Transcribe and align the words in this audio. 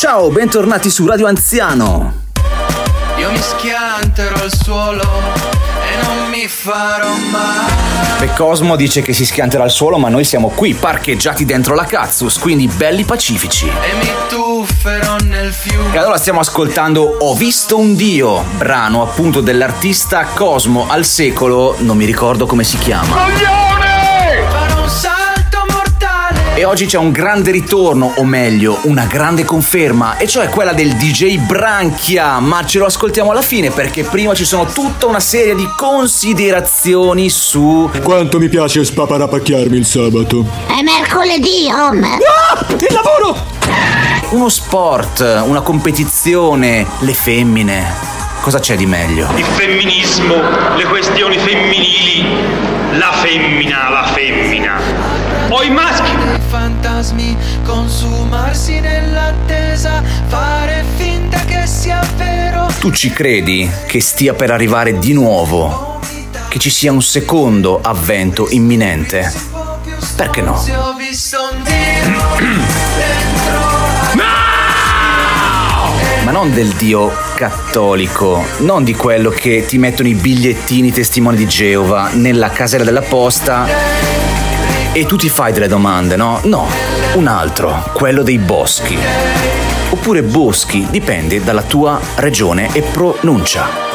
Ciao, 0.00 0.30
bentornati 0.30 0.88
su 0.88 1.06
Radio 1.06 1.26
Anziano. 1.26 2.22
Io 3.18 3.30
mi 3.30 3.36
schianterò 3.36 4.34
al 4.34 4.50
suolo 4.50 5.02
e 5.02 6.06
non 6.06 6.30
mi 6.30 6.48
farò 6.48 7.14
mai. 7.30 8.22
E 8.22 8.32
Cosmo 8.32 8.76
dice 8.76 9.02
che 9.02 9.12
si 9.12 9.26
schianterà 9.26 9.64
al 9.64 9.70
suolo, 9.70 9.98
ma 9.98 10.08
noi 10.08 10.24
siamo 10.24 10.48
qui 10.54 10.72
parcheggiati 10.72 11.44
dentro 11.44 11.74
la 11.74 11.84
Cazzus, 11.84 12.38
quindi 12.38 12.66
belli 12.66 13.04
pacifici. 13.04 13.66
E 13.66 13.94
mi 13.98 14.10
tufferò 14.30 15.16
nel 15.18 15.52
fiume. 15.52 15.94
E 15.94 15.98
allora 15.98 16.16
stiamo 16.16 16.40
ascoltando 16.40 17.18
Ho 17.20 17.34
visto 17.34 17.76
un 17.76 17.94
dio, 17.94 18.42
brano 18.56 19.02
appunto 19.02 19.42
dell'artista 19.42 20.24
Cosmo 20.32 20.86
al 20.88 21.04
secolo, 21.04 21.76
non 21.80 21.98
mi 21.98 22.06
ricordo 22.06 22.46
come 22.46 22.64
si 22.64 22.78
chiama. 22.78 23.04
Farò 23.04 23.26
un 23.26 23.69
oggi 26.70 26.86
c'è 26.86 26.98
un 26.98 27.10
grande 27.10 27.50
ritorno, 27.50 28.12
o 28.18 28.24
meglio, 28.24 28.78
una 28.82 29.04
grande 29.04 29.44
conferma, 29.44 30.18
e 30.18 30.28
cioè 30.28 30.48
quella 30.48 30.72
del 30.72 30.94
DJ 30.94 31.38
Branchia, 31.38 32.38
ma 32.38 32.64
ce 32.64 32.78
lo 32.78 32.84
ascoltiamo 32.84 33.32
alla 33.32 33.42
fine 33.42 33.70
perché 33.70 34.04
prima 34.04 34.34
ci 34.34 34.44
sono 34.44 34.66
tutta 34.66 35.06
una 35.06 35.18
serie 35.18 35.56
di 35.56 35.68
considerazioni 35.76 37.28
su... 37.28 37.90
Quanto 38.04 38.38
mi 38.38 38.48
piace 38.48 38.84
spaparapacchiarmi 38.84 39.76
il 39.76 39.84
sabato. 39.84 40.46
È 40.68 40.80
mercoledì, 40.82 41.68
Homer. 41.68 42.18
Il 42.78 42.94
lavoro! 42.94 43.36
Uno 44.30 44.48
sport, 44.48 45.42
una 45.44 45.62
competizione, 45.62 46.86
le 47.00 47.14
femmine. 47.14 48.08
Cosa 48.42 48.60
c'è 48.60 48.76
di 48.76 48.86
meglio? 48.86 49.28
il 49.34 49.44
femminismo, 49.44 50.36
le 50.76 50.84
questioni 50.84 51.36
femminili, 51.36 52.24
la 52.92 53.10
femmina, 53.10 53.90
la 53.90 54.04
femmina. 54.04 54.80
O 55.50 55.62
i 55.64 55.70
maschi. 55.70 56.29
Fantasmi 56.50 57.36
consumarsi 57.64 58.80
nell'attesa, 58.80 60.02
fare 60.26 60.84
finta 60.96 61.38
che 61.44 61.64
sia 61.64 62.00
vero. 62.16 62.66
Tu 62.80 62.90
ci 62.90 63.10
credi 63.10 63.70
che 63.86 64.00
stia 64.00 64.34
per 64.34 64.50
arrivare 64.50 64.98
di 64.98 65.12
nuovo? 65.12 66.00
Che 66.48 66.58
ci 66.58 66.70
sia 66.70 66.90
un 66.90 67.02
secondo 67.02 67.80
avvento 67.80 68.48
imminente? 68.50 69.32
Perché 70.16 70.40
no? 70.40 70.58
Se 70.58 70.74
ho 70.74 70.92
visto 70.94 71.38
un 71.52 71.62
dio 71.62 72.20
dentro 72.96 73.68
Ma 76.24 76.32
non 76.32 76.52
del 76.52 76.70
Dio 76.70 77.12
cattolico, 77.36 78.44
non 78.58 78.82
di 78.82 78.96
quello 78.96 79.30
che 79.30 79.64
ti 79.66 79.78
mettono 79.78 80.08
i 80.08 80.14
bigliettini 80.14 80.90
testimoni 80.90 81.36
di 81.36 81.46
Geova 81.46 82.10
nella 82.12 82.50
casella 82.50 82.82
della 82.84 83.02
posta 83.02 84.09
e 84.92 85.06
tu 85.06 85.16
ti 85.16 85.28
fai 85.28 85.52
delle 85.52 85.68
domande, 85.68 86.16
no? 86.16 86.40
No, 86.44 86.66
un 87.14 87.26
altro, 87.26 87.90
quello 87.92 88.22
dei 88.22 88.38
boschi. 88.38 88.98
Oppure 89.90 90.22
boschi, 90.22 90.86
dipende 90.90 91.42
dalla 91.42 91.62
tua 91.62 92.00
regione 92.16 92.70
e 92.72 92.82
pronuncia. 92.82 93.89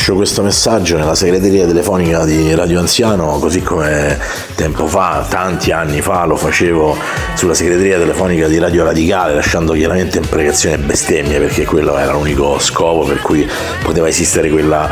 Lascio 0.00 0.14
questo 0.14 0.42
messaggio 0.42 0.96
nella 0.96 1.14
segreteria 1.14 1.66
telefonica 1.66 2.24
di 2.24 2.54
Radio 2.54 2.78
Anziano, 2.78 3.38
così 3.38 3.60
come 3.60 4.18
tempo 4.54 4.86
fa, 4.86 5.26
tanti 5.28 5.72
anni 5.72 6.00
fa, 6.00 6.24
lo 6.24 6.36
facevo 6.36 6.96
sulla 7.34 7.52
segreteria 7.52 7.98
telefonica 7.98 8.48
di 8.48 8.58
Radio 8.58 8.84
Radicale, 8.84 9.34
lasciando 9.34 9.74
chiaramente 9.74 10.16
imprecazioni 10.16 10.76
e 10.76 10.78
bestemmie, 10.78 11.38
perché 11.38 11.66
quello 11.66 11.98
era 11.98 12.12
l'unico 12.12 12.58
scopo 12.58 13.06
per 13.06 13.20
cui 13.20 13.46
poteva 13.82 14.08
esistere 14.08 14.48
quella 14.48 14.88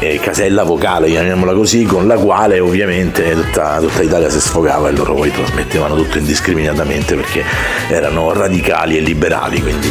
eh, 0.00 0.18
casella 0.18 0.64
vocale, 0.64 1.06
chiamiamola 1.06 1.54
così, 1.54 1.84
con 1.84 2.08
la 2.08 2.16
quale 2.16 2.58
ovviamente 2.58 3.30
tutta, 3.34 3.78
tutta 3.78 4.02
Italia 4.02 4.30
si 4.30 4.40
sfogava 4.40 4.88
e 4.88 4.92
loro 4.92 5.14
poi 5.14 5.30
trasmettevano 5.30 5.94
tutto 5.94 6.18
indiscriminatamente 6.18 7.14
perché 7.14 7.44
erano 7.88 8.32
radicali 8.32 8.96
e 8.96 9.00
liberali. 9.00 9.62
Quindi 9.62 9.90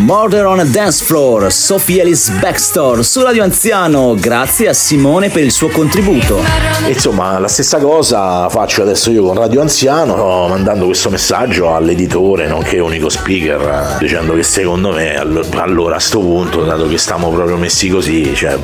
Murder 0.00 0.46
on 0.46 0.60
a 0.60 0.64
Dance 0.64 1.04
Floor, 1.04 1.52
Sophie 1.52 2.00
Ellis 2.00 2.30
Backstore 2.30 3.02
su 3.02 3.22
Radio 3.22 3.42
Anziano, 3.42 4.14
grazie 4.14 4.68
a 4.68 4.72
Simone 4.72 5.28
per 5.28 5.44
il 5.44 5.52
suo 5.52 5.68
contributo. 5.68 6.42
Insomma, 6.88 7.38
la 7.38 7.48
stessa 7.48 7.78
cosa 7.78 8.48
faccio 8.48 8.80
adesso 8.80 9.10
io 9.10 9.22
con 9.24 9.36
Radio 9.36 9.60
Anziano, 9.60 10.48
mandando 10.48 10.86
questo 10.86 11.10
messaggio 11.10 11.74
all'editore, 11.74 12.48
nonché 12.48 12.78
unico 12.78 13.10
speaker, 13.10 13.98
dicendo 13.98 14.32
che 14.32 14.42
secondo 14.42 14.90
me 14.90 15.18
allo- 15.18 15.44
allora 15.56 15.96
a 15.96 16.00
sto 16.00 16.20
punto, 16.20 16.64
dato 16.64 16.88
che 16.88 16.96
stiamo 16.96 17.28
proprio 17.28 17.56
messi 17.56 17.88
così, 17.88 18.34
cioè, 18.34 18.56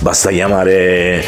basta 0.00 0.28
chiamare 0.30 1.24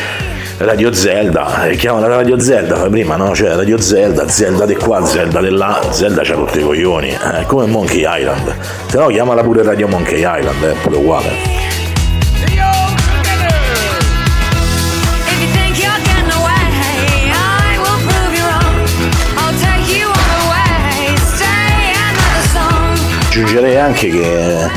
Radio 0.60 0.92
Zelda, 0.92 1.64
eh, 1.64 1.76
chiamala 1.76 2.06
Radio 2.06 2.38
Zelda, 2.38 2.76
fai 2.76 2.90
prima 2.90 3.16
no? 3.16 3.34
Cioè 3.34 3.54
Radio 3.54 3.80
Zelda, 3.80 4.28
Zelda 4.28 4.66
di 4.66 4.74
qua, 4.74 5.02
Zelda 5.06 5.40
di 5.40 5.48
là, 5.48 5.80
Zelda 5.88 6.20
c'ha 6.20 6.34
tutti 6.34 6.58
i 6.58 6.62
coglioni, 6.62 7.08
eh, 7.08 7.46
come 7.46 7.64
Monkey 7.64 8.04
Island. 8.06 8.54
Se 8.86 8.98
no 8.98 9.06
chiamala 9.06 9.42
pure 9.42 9.62
Radio 9.62 9.88
Monkey 9.88 10.18
Island, 10.18 10.62
è 10.62 10.74
pure 10.82 10.96
uguale. 10.96 11.28
Aggiungerei 23.30 23.78
anche 23.78 24.10
che 24.10 24.70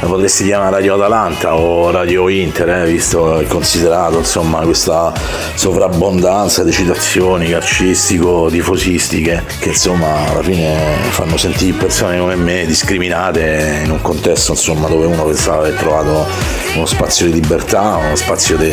la 0.00 0.06
potresti 0.06 0.44
chiamare 0.44 0.76
Radio 0.76 0.94
Atalanta 0.94 1.56
o 1.56 1.90
Radio 1.90 2.28
Inter, 2.28 2.68
eh, 2.68 2.84
visto 2.86 3.40
e 3.40 3.46
considerato 3.46 4.18
insomma 4.18 4.60
questa 4.60 5.12
sovrabbondanza 5.54 6.62
di 6.62 6.70
citazioni 6.70 7.48
calcistico-tifosistiche 7.48 9.44
che 9.58 9.70
insomma 9.70 10.30
alla 10.30 10.42
fine 10.42 10.76
fanno 11.10 11.36
sentire 11.36 11.76
persone 11.76 12.18
come 12.18 12.36
me 12.36 12.64
discriminate 12.66 13.80
in 13.84 13.90
un 13.90 14.00
contesto 14.00 14.52
insomma 14.52 14.88
dove 14.88 15.06
uno 15.06 15.24
pensava 15.24 15.62
di 15.62 15.68
aver 15.68 15.80
trovato 15.80 16.26
uno 16.74 16.86
spazio 16.86 17.26
di 17.26 17.32
libertà, 17.32 17.96
uno 17.96 18.14
spazio 18.14 18.56
di 18.56 18.72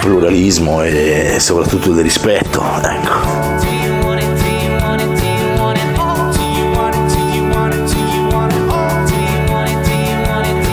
pluralismo 0.00 0.82
e 0.82 1.36
soprattutto 1.38 1.92
di 1.92 2.02
rispetto. 2.02 2.62
Ecco. 2.82 3.71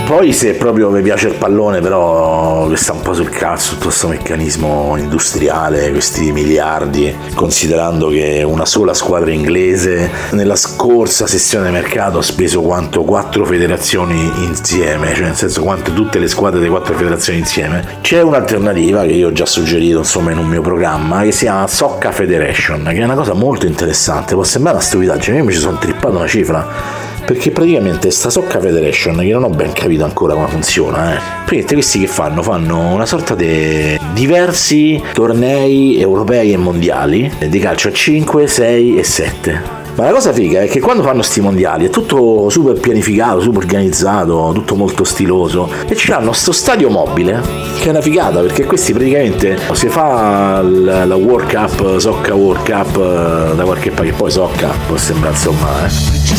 Poi 0.10 0.34
se 0.34 0.56
proprio 0.56 0.90
mi 0.90 1.04
piace 1.04 1.28
il 1.28 1.36
pallone, 1.36 1.82
però 1.82 2.68
che 2.68 2.78
sta 2.78 2.94
un 2.94 3.02
po' 3.02 3.14
sul 3.14 3.30
cazzo 3.30 3.74
tutto 3.74 3.86
questo 3.90 4.08
meccanismo 4.08 4.96
industriale, 4.98 5.92
questi 5.92 6.32
miliardi, 6.32 7.16
considerando 7.36 8.10
che 8.10 8.42
una 8.44 8.66
sola 8.66 8.96
squadra 8.96 9.30
inglese 9.30 10.10
nella 10.32 10.56
scorsa 10.56 11.28
sessione 11.28 11.70
mercato 11.70 12.18
ha 12.18 12.24
speso 12.24 12.62
quanto? 12.62 13.04
Quattro 13.04 13.46
federazioni 13.46 14.20
insieme, 14.46 15.14
cioè 15.14 15.26
nel 15.26 15.36
senso 15.36 15.62
quanto 15.62 15.94
tutte 15.94 16.18
le 16.18 16.28
squadre 16.28 16.58
delle 16.58 16.72
quattro 16.72 16.96
federazioni 16.96 17.38
insieme. 17.38 17.86
C'è 18.02 18.24
un'alternativa 18.24 19.04
che 19.04 19.12
io 19.12 19.28
ho 19.28 19.32
già 19.32 19.46
suggerito 19.46 20.00
insomma 20.00 20.32
in 20.32 20.40
un 20.40 20.48
mio 20.48 20.64
programma 20.64 21.22
che 21.22 21.32
si 21.32 21.44
chiama 21.44 21.68
Socca 21.68 22.12
Federation, 22.12 22.84
che 22.84 22.98
è 22.98 23.04
una 23.04 23.14
cosa 23.14 23.34
molto 23.34 23.68
interessante, 23.68 24.34
può 24.34 24.42
sembrare 24.42 24.78
una 24.78 24.86
stupidaggine, 24.86 25.38
io 25.38 25.44
mi 25.44 25.54
ci 25.54 25.60
sono 25.60 25.78
trippato 25.78 26.16
una 26.16 26.26
cifra 26.26 27.09
perché 27.30 27.52
praticamente 27.52 28.10
sta 28.10 28.32
Socca 28.32 28.60
Federation 28.60 29.18
che 29.18 29.32
non 29.32 29.44
ho 29.44 29.50
ben 29.50 29.72
capito 29.72 30.04
ancora 30.04 30.34
come 30.34 30.48
funziona 30.48 31.14
eh. 31.14 31.20
praticamente 31.20 31.74
questi 31.76 32.00
che 32.00 32.08
fanno 32.08 32.42
fanno 32.42 32.92
una 32.92 33.06
sorta 33.06 33.36
di 33.36 34.00
diversi 34.14 35.00
tornei 35.14 36.00
europei 36.00 36.54
e 36.54 36.58
mondiali 36.58 37.32
eh, 37.38 37.48
di 37.48 37.60
calcio 37.60 37.90
a 37.90 37.92
5 37.92 38.48
6 38.48 38.98
e 38.98 39.04
7 39.04 39.78
ma 39.94 40.06
la 40.06 40.12
cosa 40.12 40.32
figa 40.32 40.62
è 40.62 40.68
che 40.68 40.80
quando 40.80 41.04
fanno 41.04 41.22
sti 41.22 41.42
mondiali 41.42 41.86
è 41.86 41.90
tutto 41.90 42.50
super 42.50 42.80
pianificato, 42.80 43.42
super 43.42 43.64
organizzato, 43.64 44.52
tutto 44.54 44.76
molto 44.76 45.04
stiloso 45.04 45.70
e 45.88 45.96
ci 45.96 46.14
hanno 46.14 46.32
sto 46.32 46.54
stadio 46.54 46.90
mobile 46.90 47.42
che 47.80 47.88
è 47.88 47.90
una 47.90 48.00
figata 48.00 48.40
perché 48.40 48.64
questi 48.64 48.94
praticamente 48.94 49.60
si 49.74 49.90
fa 49.90 50.62
la, 50.62 51.04
la 51.04 51.16
World 51.16 51.52
Cup, 51.52 51.98
Socca 51.98 52.34
World 52.34 52.64
Cup 52.64 52.96
eh, 52.96 53.56
da 53.56 53.64
qualche 53.66 53.90
parte, 53.92 54.12
che 54.12 54.14
poi 54.14 54.32
Socca 54.32 54.70
può 54.88 54.96
sembrare 54.96 55.36
insomma 55.36 55.86
eh. 55.86 56.39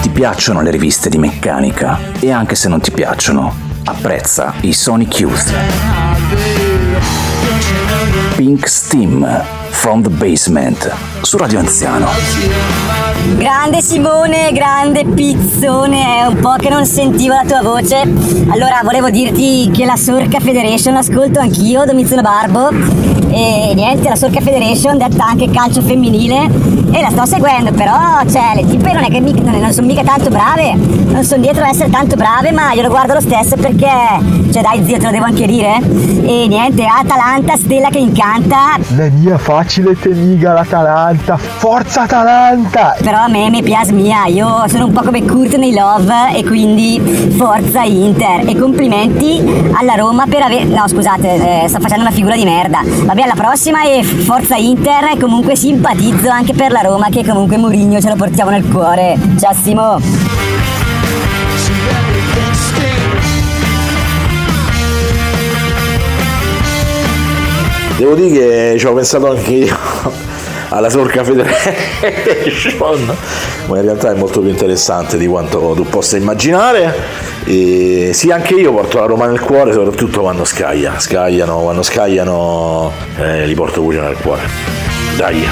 Ti 0.00 0.08
piacciono 0.08 0.62
le 0.62 0.70
riviste 0.70 1.10
di 1.10 1.18
meccanica? 1.18 1.98
E 2.18 2.30
anche 2.30 2.54
se 2.54 2.70
non 2.70 2.80
ti 2.80 2.90
piacciono, 2.90 3.54
apprezza 3.84 4.54
i 4.62 4.72
Sonic 4.72 5.18
Youth. 5.18 5.52
Pink 8.36 8.66
Steam, 8.66 9.44
from 9.72 10.02
the 10.02 10.10
Basement 10.10 10.94
su 11.22 11.36
Radio 11.36 11.58
Anziano. 11.58 12.06
Grande 13.36 13.80
Simone, 13.80 14.52
grande 14.52 15.04
Pizzone, 15.04 16.18
è 16.18 16.26
un 16.26 16.38
po' 16.40 16.54
che 16.58 16.68
non 16.68 16.84
sentivo 16.84 17.34
la 17.34 17.44
tua 17.44 17.62
voce. 17.62 18.00
Allora, 18.50 18.80
volevo 18.84 19.10
dirti 19.10 19.70
che 19.72 19.84
la 19.84 19.96
Sorca 19.96 20.38
Federation 20.40 20.96
ascolto 20.96 21.40
anch'io, 21.40 21.84
Domiziano 21.84 22.22
Barbo. 22.22 22.68
E 23.34 23.72
niente, 23.74 24.08
la 24.10 24.14
Sorca 24.16 24.40
Federation, 24.40 24.98
detta 24.98 25.24
anche 25.24 25.50
calcio 25.50 25.80
femminile, 25.80 26.50
e 26.92 27.00
la 27.00 27.08
sto 27.10 27.24
seguendo, 27.24 27.72
però, 27.72 28.20
cioè, 28.30 28.52
le 28.56 28.66
tipe 28.66 28.92
non 28.92 29.04
è 29.04 29.08
che 29.08 29.20
mi- 29.20 29.32
non, 29.32 29.58
non 29.58 29.72
sono 29.72 29.86
mica 29.86 30.02
tanto 30.02 30.28
brave, 30.28 30.74
non 30.74 31.24
sono 31.24 31.40
dietro 31.40 31.64
a 31.64 31.68
essere 31.70 31.88
tanto 31.88 32.14
brave, 32.14 32.52
ma 32.52 32.72
io 32.72 32.82
lo 32.82 32.90
guardo 32.90 33.14
lo 33.14 33.20
stesso 33.20 33.56
perché, 33.56 33.88
cioè, 34.52 34.60
dai 34.62 34.84
zio, 34.84 34.98
te 34.98 35.04
lo 35.06 35.10
devo 35.10 35.24
anche 35.24 35.46
dire. 35.46 35.78
E 35.78 36.46
niente, 36.46 36.84
Atalanta, 36.84 37.56
stella 37.56 37.88
che 37.88 37.98
incanta, 37.98 38.76
La 38.96 39.08
mia 39.08 39.38
facile 39.62 39.96
te 39.96 40.08
liga 40.10 40.52
l'Atalanta. 40.52 41.36
Forza 41.36 42.02
Atalanta! 42.02 42.96
Però 43.00 43.18
a 43.18 43.28
me 43.28 43.48
mi 43.48 43.62
piace 43.62 43.92
mia, 43.92 44.26
io 44.26 44.66
sono 44.66 44.86
un 44.86 44.92
po' 44.92 45.02
come 45.02 45.24
Kurt 45.24 45.54
nei 45.54 45.72
Love 45.72 46.34
e 46.34 46.44
quindi 46.44 47.00
forza 47.36 47.82
Inter 47.82 48.48
e 48.48 48.56
complimenti 48.58 49.40
alla 49.72 49.94
Roma 49.94 50.24
per 50.26 50.42
aver... 50.42 50.66
No 50.66 50.88
scusate, 50.88 51.62
eh, 51.64 51.68
sto 51.68 51.78
facendo 51.78 52.02
una 52.02 52.12
figura 52.12 52.34
di 52.34 52.44
merda. 52.44 52.80
Vabbè 52.82 53.22
alla 53.22 53.34
prossima 53.34 53.84
e 53.84 54.02
forza 54.02 54.56
Inter 54.56 55.12
e 55.14 55.18
comunque 55.18 55.54
simpatizzo 55.54 56.28
anche 56.28 56.54
per 56.54 56.72
la 56.72 56.80
Roma 56.80 57.08
che 57.08 57.24
comunque 57.24 57.56
Mourinho 57.56 58.00
ce 58.00 58.08
lo 58.08 58.16
portiamo 58.16 58.50
nel 58.50 58.68
cuore. 58.68 59.16
Ciao 59.38 59.54
Simo! 59.54 60.41
Devo 68.02 68.16
dire 68.16 68.72
che 68.72 68.74
ci 68.80 68.86
ho 68.86 68.94
pensato 68.94 69.30
anche 69.30 69.52
io 69.52 69.76
alla 70.70 70.90
Sorca 70.90 71.22
Federation, 71.22 73.16
ma 73.66 73.76
in 73.76 73.82
realtà 73.84 74.10
è 74.10 74.14
molto 74.16 74.40
più 74.40 74.50
interessante 74.50 75.16
di 75.16 75.28
quanto 75.28 75.72
tu 75.76 75.84
possa 75.84 76.16
immaginare. 76.16 76.92
E 77.44 78.10
sì, 78.12 78.32
anche 78.32 78.54
io 78.54 78.72
porto 78.72 78.98
la 78.98 79.04
Roma 79.04 79.26
nel 79.26 79.38
cuore, 79.38 79.72
soprattutto 79.72 80.22
quando 80.22 80.44
scaglia. 80.44 80.98
Scagliano, 80.98 81.60
quando 81.60 81.84
scagliano 81.84 82.90
eh, 83.18 83.46
li 83.46 83.54
porto 83.54 83.82
pure 83.82 84.00
nel 84.00 84.16
cuore. 84.16 84.42
Dai. 85.16 85.46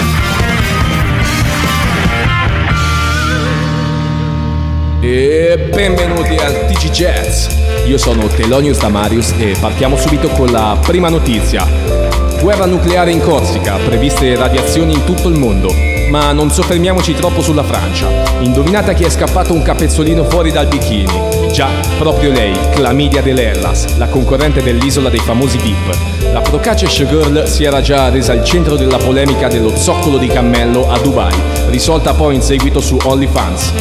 E 5.03 5.69
benvenuti 5.73 6.35
al 6.35 6.67
TG 6.67 6.91
Jazz. 6.91 7.47
Io 7.87 7.97
sono 7.97 8.27
Telonius 8.27 8.81
Damarius 8.81 9.35
e 9.39 9.55
partiamo 9.61 9.97
subito 9.97 10.27
con 10.31 10.51
la 10.51 10.77
prima 10.85 11.09
notizia. 11.09 12.00
Guerra 12.41 12.65
nucleare 12.65 13.11
in 13.11 13.21
Corsica, 13.21 13.77
previste 13.77 14.35
radiazioni 14.35 14.95
in 14.95 15.05
tutto 15.05 15.29
il 15.29 15.39
mondo. 15.39 15.71
Ma 16.09 16.33
non 16.33 16.51
soffermiamoci 16.51 17.13
troppo 17.13 17.43
sulla 17.43 17.63
Francia. 17.63 18.09
Indovinate 18.41 18.95
chi 18.95 19.05
è 19.05 19.11
scappato 19.11 19.53
un 19.53 19.61
capezzolino 19.61 20.25
fuori 20.25 20.51
dal 20.51 20.67
bikini? 20.67 21.21
Già, 21.53 21.69
proprio 21.99 22.33
lei, 22.33 22.57
Clamidia 22.71 23.21
dell'Ellas, 23.21 23.99
la 23.99 24.09
concorrente 24.09 24.63
dell'isola 24.63 25.11
dei 25.11 25.21
famosi 25.21 25.59
VIP. 25.59 26.33
La 26.33 26.41
Procace 26.41 26.87
Girl 26.87 27.47
si 27.47 27.65
era 27.65 27.83
già 27.83 28.09
resa 28.09 28.33
al 28.33 28.43
centro 28.43 28.77
della 28.77 28.97
polemica 28.97 29.49
dello 29.49 29.77
zoccolo 29.77 30.17
di 30.17 30.29
cammello 30.29 30.91
a 30.91 30.99
Dubai, 30.99 31.35
risolta 31.69 32.15
poi 32.15 32.37
in 32.37 32.43
seguito 32.43 32.81
su 32.81 32.97
OnlyFans. 33.03 33.73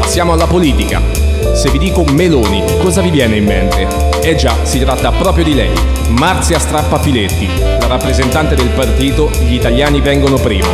Passiamo 0.00 0.32
alla 0.32 0.46
politica. 0.48 1.27
Se 1.58 1.70
vi 1.70 1.78
dico 1.78 2.04
Meloni, 2.04 2.62
cosa 2.80 3.00
vi 3.00 3.10
viene 3.10 3.34
in 3.34 3.44
mente? 3.44 3.88
Eh 4.22 4.36
già, 4.36 4.54
si 4.62 4.78
tratta 4.78 5.10
proprio 5.10 5.42
di 5.42 5.54
lei, 5.54 5.72
Marzia 6.10 6.56
Strappafiletti, 6.56 7.48
la 7.80 7.88
rappresentante 7.88 8.54
del 8.54 8.68
partito 8.68 9.28
Gli 9.40 9.54
Italiani 9.54 10.00
Vengono 10.00 10.36
Prima, 10.36 10.68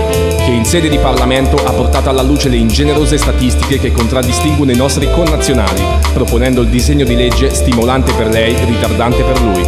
che 0.45 0.51
in 0.51 0.67
sede 0.67 0.91
di 0.91 0.99
Parlamento 0.99 1.57
ha 1.57 1.73
portato 1.73 2.11
alla 2.11 2.21
luce 2.21 2.51
le 2.51 2.57
ingenerose 2.57 3.17
statistiche 3.17 3.79
che 3.79 3.93
contraddistinguono 3.93 4.73
i 4.73 4.77
nostri 4.77 5.11
connazionali, 5.11 5.83
proponendo 6.13 6.61
il 6.61 6.69
disegno 6.69 7.07
di 7.07 7.17
legge 7.17 7.49
stimolante 7.49 8.13
per 8.13 8.29
lei, 8.29 8.55
ritardante 8.67 9.23
per 9.23 9.41
lui. 9.41 9.67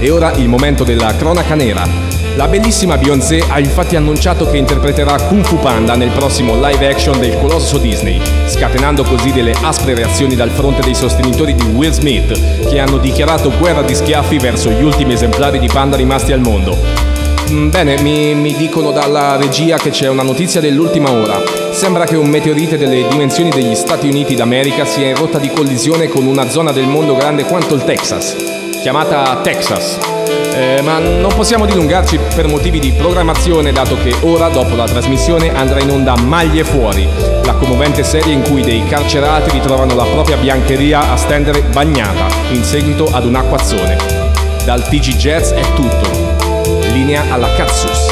E 0.00 0.10
ora 0.10 0.32
il 0.32 0.48
momento 0.48 0.82
della 0.82 1.14
cronaca 1.14 1.54
nera. 1.54 2.21
La 2.34 2.48
bellissima 2.48 2.96
Beyoncé 2.96 3.44
ha 3.46 3.58
infatti 3.58 3.94
annunciato 3.94 4.48
che 4.48 4.56
interpreterà 4.56 5.16
Kung 5.26 5.44
Fu 5.44 5.58
Panda 5.58 5.96
nel 5.96 6.10
prossimo 6.10 6.54
live 6.54 6.88
action 6.88 7.20
del 7.20 7.38
colosso 7.38 7.76
Disney, 7.76 8.18
scatenando 8.46 9.04
così 9.04 9.32
delle 9.32 9.54
aspre 9.60 9.94
reazioni 9.94 10.34
dal 10.34 10.50
fronte 10.50 10.80
dei 10.80 10.94
sostenitori 10.94 11.54
di 11.54 11.64
Will 11.66 11.90
Smith, 11.90 12.68
che 12.68 12.78
hanno 12.78 12.96
dichiarato 12.96 13.52
guerra 13.58 13.82
di 13.82 13.94
schiaffi 13.94 14.38
verso 14.38 14.70
gli 14.70 14.82
ultimi 14.82 15.12
esemplari 15.12 15.58
di 15.58 15.68
panda 15.70 15.96
rimasti 15.96 16.32
al 16.32 16.40
mondo. 16.40 16.74
Mm, 17.50 17.68
Bene, 17.68 18.00
mi, 18.00 18.34
mi 18.34 18.56
dicono 18.56 18.92
dalla 18.92 19.36
regia 19.36 19.76
che 19.76 19.90
c'è 19.90 20.08
una 20.08 20.22
notizia 20.22 20.60
dell'ultima 20.60 21.10
ora. 21.10 21.38
Sembra 21.70 22.04
che 22.04 22.16
un 22.16 22.28
meteorite 22.28 22.78
delle 22.78 23.06
dimensioni 23.08 23.50
degli 23.50 23.74
Stati 23.74 24.08
Uniti 24.08 24.34
d'America 24.34 24.86
sia 24.86 25.08
in 25.08 25.16
rotta 25.16 25.38
di 25.38 25.50
collisione 25.50 26.08
con 26.08 26.24
una 26.24 26.48
zona 26.48 26.72
del 26.72 26.86
mondo 26.86 27.14
grande 27.14 27.44
quanto 27.44 27.74
il 27.74 27.84
Texas, 27.84 28.34
chiamata 28.80 29.38
Texas. 29.42 29.98
Eh, 30.62 30.80
ma 30.80 30.98
non 31.00 31.34
possiamo 31.34 31.66
dilungarci 31.66 32.20
per 32.36 32.46
motivi 32.46 32.78
di 32.78 32.92
programmazione, 32.92 33.72
dato 33.72 33.96
che 34.00 34.14
ora, 34.20 34.48
dopo 34.48 34.76
la 34.76 34.84
trasmissione, 34.84 35.52
andrà 35.52 35.80
in 35.80 35.90
onda 35.90 36.16
Maglie 36.16 36.62
Fuori, 36.62 37.08
la 37.42 37.54
commovente 37.54 38.04
serie 38.04 38.32
in 38.32 38.42
cui 38.42 38.62
dei 38.62 38.84
carcerati 38.86 39.50
ritrovano 39.50 39.96
la 39.96 40.04
propria 40.04 40.36
biancheria 40.36 41.10
a 41.10 41.16
stendere 41.16 41.62
bagnata 41.62 42.28
in 42.52 42.62
seguito 42.62 43.08
ad 43.10 43.24
un 43.24 43.34
acquazzone. 43.34 43.96
Dal 44.64 44.86
TG 44.88 45.16
Jazz 45.16 45.50
è 45.50 45.62
tutto. 45.74 46.08
Linea 46.92 47.24
alla 47.28 47.52
Katsus. 47.56 48.11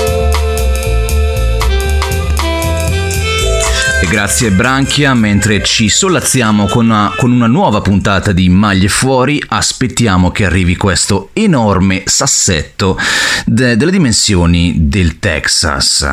E 4.02 4.06
grazie 4.06 4.50
Branchia, 4.50 5.12
mentre 5.12 5.62
ci 5.62 5.90
solazziamo 5.90 6.66
con 6.68 6.86
una, 6.86 7.12
con 7.18 7.32
una 7.32 7.46
nuova 7.46 7.82
puntata 7.82 8.32
di 8.32 8.48
Maglie 8.48 8.88
Fuori, 8.88 9.42
aspettiamo 9.46 10.30
che 10.30 10.46
arrivi 10.46 10.74
questo 10.74 11.28
enorme 11.34 12.04
sassetto 12.06 12.98
de- 13.44 13.76
delle 13.76 13.90
dimensioni 13.90 14.88
del 14.88 15.18
Texas. 15.18 16.06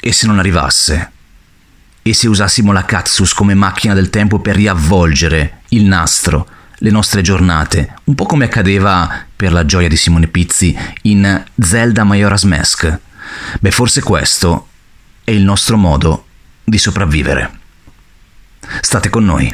E 0.00 0.10
se 0.10 0.26
non 0.26 0.38
arrivasse? 0.38 1.10
E 2.00 2.14
se 2.14 2.28
usassimo 2.28 2.72
la 2.72 2.86
Katsus 2.86 3.34
come 3.34 3.52
macchina 3.52 3.92
del 3.92 4.08
tempo 4.08 4.38
per 4.38 4.56
riavvolgere 4.56 5.60
il 5.68 5.84
nastro, 5.84 6.48
le 6.78 6.90
nostre 6.90 7.20
giornate, 7.20 7.94
un 8.04 8.14
po' 8.14 8.24
come 8.24 8.46
accadeva 8.46 9.26
per 9.36 9.52
la 9.52 9.66
gioia 9.66 9.88
di 9.88 9.96
Simone 9.96 10.28
Pizzi 10.28 10.74
in 11.02 11.44
Zelda 11.60 12.04
Majora's 12.04 12.44
Mask? 12.44 13.00
Beh, 13.60 13.70
forse 13.70 14.00
questo 14.02 14.68
è 15.24 15.32
il 15.32 15.42
nostro 15.42 15.76
modo 15.76 16.25
di 16.66 16.78
sopravvivere. 16.78 17.60
State 18.80 19.08
con 19.08 19.24
noi. 19.24 19.52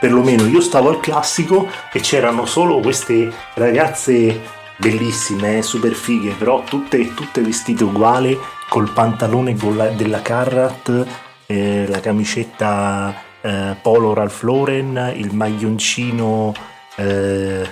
perlomeno 0.00 0.46
io 0.46 0.60
stavo 0.60 0.88
al 0.88 1.00
classico 1.00 1.68
e 1.92 2.00
c'erano 2.00 2.44
solo 2.46 2.80
queste 2.80 3.32
ragazze 3.54 4.40
bellissime, 4.76 5.62
super 5.62 5.92
fighe, 5.92 6.32
però 6.32 6.62
tutte, 6.62 7.14
tutte 7.14 7.40
vestite 7.40 7.84
uguali, 7.84 8.38
col 8.68 8.90
pantalone 8.90 9.56
della 9.96 10.22
Carrat, 10.22 11.06
eh, 11.46 11.86
la 11.88 12.00
camicetta 12.00 13.14
eh, 13.40 13.76
Polo 13.80 14.14
Ralph 14.14 14.42
Lauren, 14.42 15.12
il 15.16 15.34
maglioncino 15.34 16.52
eh, 16.96 17.68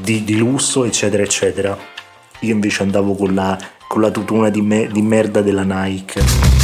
di, 0.00 0.24
di 0.24 0.36
lusso, 0.36 0.84
eccetera, 0.84 1.22
eccetera. 1.22 1.76
Io 2.40 2.52
invece 2.52 2.82
andavo 2.82 3.14
con 3.14 3.34
la, 3.34 3.56
con 3.86 4.00
la 4.00 4.10
tutuna 4.10 4.48
di, 4.48 4.62
me- 4.62 4.88
di 4.88 5.02
merda 5.02 5.40
della 5.40 5.64
Nike. 5.64 6.57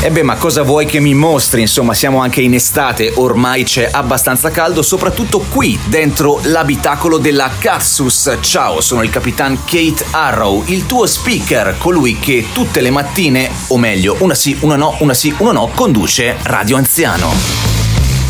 E 0.00 0.10
beh, 0.12 0.22
ma 0.22 0.36
cosa 0.36 0.62
vuoi 0.62 0.86
che 0.86 1.00
mi 1.00 1.12
mostri? 1.12 1.60
Insomma, 1.60 1.92
siamo 1.92 2.22
anche 2.22 2.40
in 2.40 2.54
estate, 2.54 3.12
ormai 3.16 3.64
c'è 3.64 3.88
abbastanza 3.90 4.50
caldo, 4.50 4.80
soprattutto 4.80 5.40
qui, 5.40 5.78
dentro 5.86 6.40
l'abitacolo 6.44 7.18
della 7.18 7.50
Cassus. 7.58 8.38
Ciao, 8.40 8.80
sono 8.80 9.02
il 9.02 9.10
capitan 9.10 9.64
Kate 9.64 10.06
Arrow, 10.12 10.62
il 10.66 10.86
tuo 10.86 11.04
speaker, 11.04 11.74
colui 11.78 12.18
che 12.18 12.46
tutte 12.52 12.80
le 12.80 12.90
mattine, 12.90 13.50
o 13.66 13.76
meglio, 13.76 14.16
una 14.20 14.34
sì, 14.34 14.56
una 14.60 14.76
no, 14.76 14.96
una 15.00 15.14
sì, 15.14 15.34
una 15.38 15.52
no, 15.52 15.68
conduce 15.74 16.36
Radio 16.42 16.76
Anziano. 16.76 17.67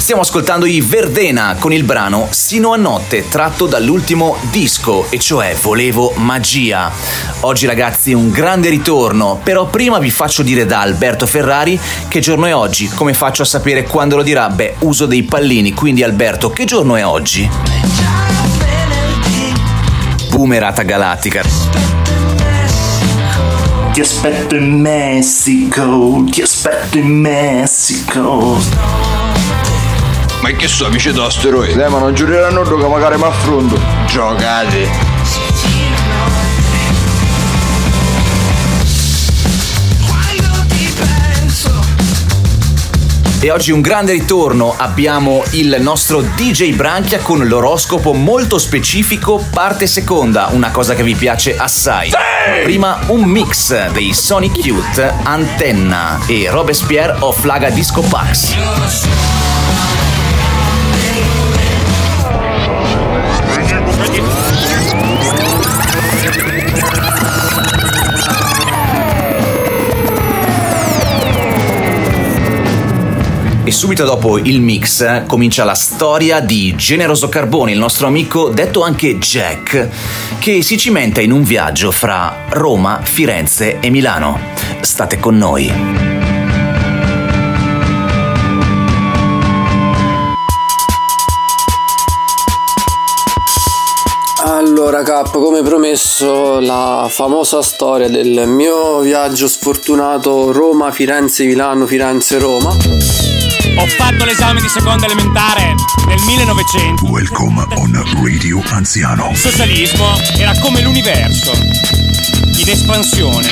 Stiamo 0.09 0.25
ascoltando 0.25 0.65
i 0.65 0.81
Verdena 0.81 1.57
con 1.59 1.71
il 1.71 1.85
brano 1.85 2.29
Sino 2.31 2.73
a 2.73 2.79
notte 2.79 3.29
tratto 3.29 3.67
dall'ultimo 3.67 4.39
disco, 4.51 5.05
e 5.11 5.19
cioè 5.19 5.55
Volevo 5.61 6.15
magia. 6.17 6.91
Oggi 7.41 7.67
ragazzi 7.67 8.15
un 8.15 8.31
grande 8.31 8.71
ritorno, 8.71 9.39
però 9.43 9.67
prima 9.67 9.99
vi 9.99 10.11
faccio 10.11 10.43
dire 10.43 10.65
da 10.65 10.81
Alberto 10.81 11.27
Ferrari 11.27 11.79
che 12.09 12.21
giorno 12.21 12.47
è 12.47 12.55
oggi. 12.55 12.89
Come 12.89 13.13
faccio 13.13 13.43
a 13.43 13.45
sapere 13.45 13.83
quando 13.83 14.17
lo 14.17 14.23
dirà? 14.23 14.49
Beh, 14.49 14.77
uso 14.79 15.05
dei 15.05 15.25
pallini, 15.25 15.75
quindi 15.75 16.03
Alberto, 16.03 16.53
che 16.53 16.65
giorno 16.65 16.97
è 16.97 17.05
oggi? 17.05 17.47
Boomerata 20.31 20.85
galattica. 20.85 21.43
Ti 23.93 24.01
aspetto 24.01 24.55
in 24.55 24.81
Messico, 24.81 26.25
ti 26.31 26.41
aspetto 26.41 26.97
in 26.97 27.09
Messico. 27.09 29.18
Ma 30.41 30.51
che 30.51 30.69
so, 30.69 30.87
amici 30.87 31.13
d'asteroidi? 31.13 31.81
Eh, 31.81 31.89
ma 31.89 31.99
non 31.99 32.15
giureranno 32.15 32.63
che 32.63 32.75
magari 32.75 33.17
mi 33.17 33.25
affronto. 33.25 33.79
Giocate. 34.07 35.17
E 43.41 43.53
oggi 43.53 43.71
un 43.71 43.81
grande 43.81 44.13
ritorno, 44.13 44.75
abbiamo 44.77 45.45
il 45.53 45.77
nostro 45.81 46.23
DJ 46.23 46.75
Branchia 46.75 47.21
con 47.21 47.47
l'oroscopo 47.47 48.13
molto 48.13 48.59
specifico, 48.59 49.45
parte 49.53 49.87
seconda, 49.87 50.49
una 50.51 50.73
cosa 50.73 50.97
che 50.97 51.05
vi 51.05 51.15
piace 51.15 51.57
assai. 51.57 52.11
Prima 52.65 52.99
un 53.07 53.23
mix 53.23 53.91
dei 53.91 54.13
Sonic 54.13 54.65
Youth, 54.65 55.15
Antenna 55.23 56.19
e 56.27 56.49
Robespierre 56.51 57.17
o 57.21 57.31
Flaga 57.31 57.71
Disco 57.71 58.01
Pax. 58.03 59.58
Subito 73.79 74.05
dopo 74.05 74.39
il 74.39 74.61
mix 74.61 75.25
comincia 75.29 75.63
la 75.63 75.77
storia 75.77 76.41
di 76.41 76.75
Generoso 76.75 77.29
Carboni, 77.29 77.71
il 77.71 77.79
nostro 77.79 78.09
amico 78.09 78.49
detto 78.49 78.83
anche 78.83 79.19
Jack, 79.19 79.89
che 80.41 80.63
si 80.63 80.77
cimenta 80.77 81.21
in 81.21 81.31
un 81.31 81.45
viaggio 81.45 81.93
fra 81.93 82.47
Roma, 82.49 82.99
Firenze 83.05 83.79
e 83.79 83.89
Milano. 83.91 84.37
State 84.81 85.21
con 85.21 85.37
noi. 85.37 85.73
Allora 94.45 95.05
Cap, 95.05 95.31
come 95.31 95.63
promesso, 95.63 96.59
la 96.59 97.07
famosa 97.09 97.63
storia 97.63 98.09
del 98.09 98.49
mio 98.49 98.99
viaggio 98.99 99.47
sfortunato 99.47 100.51
Roma, 100.51 100.91
Ho 103.79 103.87
fatto 103.87 104.25
l'esame 104.25 104.61
di 104.61 104.69
seconda 104.69 105.07
elementare 105.07 105.75
nel 106.09 106.19
1900. 106.27 107.05
Welcome 107.05 107.65
on 107.77 107.93
Radio 108.25 108.61
Anziano. 108.71 109.29
Il 109.31 109.37
socialismo 109.37 110.17
era 110.37 110.53
come 110.61 110.83
l'universo, 110.83 111.53
in 111.53 112.69
espansione. 112.69 113.47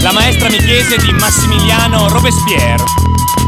La 0.00 0.12
maestra 0.12 0.48
mi 0.48 0.58
chiese 0.58 0.96
di 0.98 1.10
Massimiliano 1.10 2.08
Robespierre. 2.08 2.84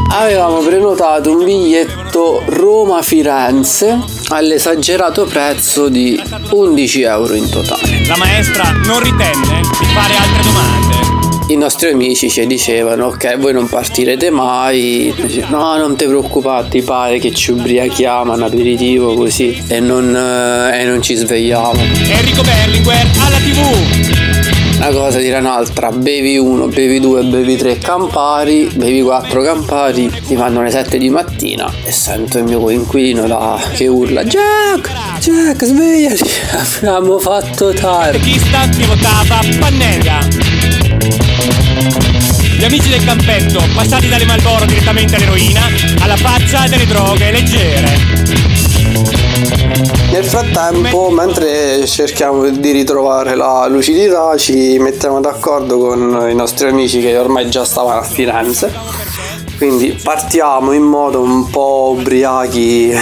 Avevamo 0.09 0.59
prenotato 0.59 1.31
un 1.31 1.45
biglietto 1.45 2.43
Roma-Firenze 2.45 4.03
all'esagerato 4.27 5.23
prezzo 5.27 5.87
di 5.87 6.21
11 6.49 7.01
euro 7.03 7.33
in 7.35 7.49
totale. 7.49 8.05
La 8.05 8.17
maestra 8.17 8.71
non 8.83 8.99
ritenne 8.99 9.61
di 9.61 9.85
fare 9.93 10.15
altre 10.17 10.43
domande. 10.43 11.18
I 11.49 11.55
nostri 11.55 11.89
amici 11.89 12.29
ci 12.29 12.45
dicevano 12.45 13.07
ok 13.07 13.37
voi 13.39 13.53
non 13.53 13.67
partirete 13.67 14.29
mai 14.29 15.11
No 15.49 15.77
non 15.77 15.95
ti 15.95 16.05
preoccupare 16.05 16.67
ti 16.69 16.83
pare 16.83 17.17
che 17.17 17.33
ci 17.33 17.49
ubriachiamo 17.49 18.33
un 18.33 18.43
aperitivo 18.43 19.15
così 19.15 19.59
e 19.67 19.79
non, 19.79 20.15
eh, 20.15 20.79
e 20.79 20.85
non 20.85 21.01
ci 21.01 21.15
svegliamo 21.15 21.81
Enrico 22.07 22.43
Berlinguer 22.43 23.07
alla 23.17 23.37
tv. 23.37 24.77
Una 24.77 24.91
cosa 24.91 25.17
dirà 25.17 25.39
un'altra, 25.39 25.91
bevi 25.91 26.37
uno, 26.37 26.67
bevi 26.67 26.99
due, 26.99 27.23
bevi 27.23 27.57
tre 27.57 27.79
Campari, 27.79 28.69
bevi 28.75 29.01
quattro 29.01 29.41
Campari, 29.41 30.09
ti 30.25 30.35
fanno 30.35 30.61
le 30.61 30.69
sette 30.69 30.97
di 30.97 31.09
mattina 31.09 31.69
e 31.83 31.91
sento 31.91 32.37
il 32.37 32.43
mio 32.45 32.59
coinquilino 32.59 33.25
là 33.27 33.59
che 33.73 33.87
urla 33.87 34.23
Jack, 34.23 34.89
Jack 35.19 35.65
svegliati, 35.65 36.29
abbiamo 36.85 37.17
fatto 37.19 37.73
tardi. 37.73 38.39
Che 38.39 38.85
votava 38.85 39.39
Pannella. 39.59 40.48
Gli 42.59 42.65
amici 42.65 42.89
del 42.89 43.05
campetto, 43.05 43.63
passati 43.73 44.09
dalle 44.09 44.25
Malboro 44.25 44.65
direttamente 44.65 45.15
all'eroina, 45.15 45.61
alla 46.01 46.17
faccia 46.17 46.67
delle 46.67 46.85
droghe 46.85 47.31
leggere. 47.31 47.87
Nel 50.11 50.25
frattempo, 50.25 51.09
mentre 51.09 51.87
cerchiamo 51.87 52.49
di 52.49 52.71
ritrovare 52.71 53.35
la 53.35 53.65
lucidità, 53.67 54.35
ci 54.35 54.75
mettiamo 54.77 55.21
d'accordo 55.21 55.77
con 55.77 56.27
i 56.29 56.35
nostri 56.35 56.67
amici 56.67 56.99
che 56.99 57.17
ormai 57.17 57.49
già 57.49 57.63
stavano 57.63 58.01
a 58.01 58.03
Firenze. 58.03 58.73
Quindi 59.55 59.97
partiamo 60.03 60.73
in 60.73 60.83
modo 60.83 61.21
un 61.21 61.49
po' 61.49 61.95
ubriachi 61.97 62.93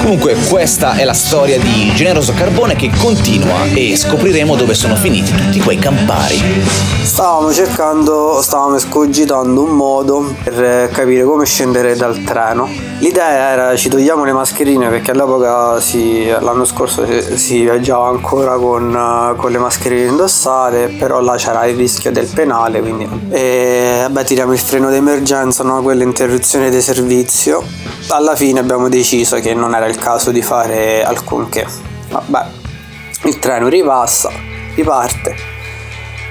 Comunque 0.06 0.36
questa 0.36 0.94
è 0.94 1.04
la 1.04 1.16
storia 1.16 1.58
di 1.58 1.92
Generoso 1.96 2.32
Carbone 2.34 2.76
che 2.76 2.92
continua 2.96 3.64
e 3.74 3.96
scopriremo 3.98 4.56
dove 4.56 4.76
sono 4.76 4.96
finiti 4.96 5.32
tutti 5.32 5.60
quei 5.60 5.80
campari. 5.80 6.40
Stavamo 7.02 7.52
cercando, 7.52 8.40
stavamo 8.40 8.76
escogitando 8.76 9.64
un 9.64 9.72
modo 9.72 10.36
per 10.44 10.92
capire 10.92 11.24
come 11.24 11.48
scendere 11.48 11.96
dal 11.96 12.22
treno. 12.22 12.70
L'idea 13.00 13.50
era 13.50 13.76
ci 13.76 13.90
togliamo 13.90 14.24
le 14.26 14.32
mascherine 14.32 14.90
perché 14.90 15.10
all'epoca 15.10 15.80
si- 15.80 16.28
l'anno 16.28 16.66
scorso 16.66 17.04
si, 17.36 17.62
viaggiava 17.62 18.08
ancora 18.08 18.58
con, 18.58 19.34
con 19.38 19.52
le 19.52 19.58
mascherine 19.58 20.10
indossate, 20.12 20.98
però 21.00 21.20
là 21.20 21.36
c'era 21.36 21.66
il 21.66 21.76
rischio 21.76 22.12
del 22.12 22.28
penale, 22.28 22.80
quindi 22.80 23.10
e, 23.32 24.02
vabbè, 24.02 24.24
tiriamo 24.24 24.54
il 24.54 24.60
freno 24.60 24.92
d'emergenza, 24.92 25.64
no? 25.64 25.82
quella 25.82 26.04
interruzione 26.04 26.70
di 26.70 26.80
servizio. 26.80 27.85
Alla 28.10 28.36
fine 28.36 28.60
abbiamo 28.60 28.88
deciso 28.88 29.38
che 29.38 29.56
non 29.56 29.74
era 29.74 29.88
il 29.88 29.98
caso 29.98 30.32
di 30.32 30.42
fare 30.44 31.04
alcunché. 31.04 31.66
Vabbè, 32.10 32.46
Il 33.24 33.40
treno 33.40 33.68
ripassa, 33.68 34.30
riparte. 34.76 35.36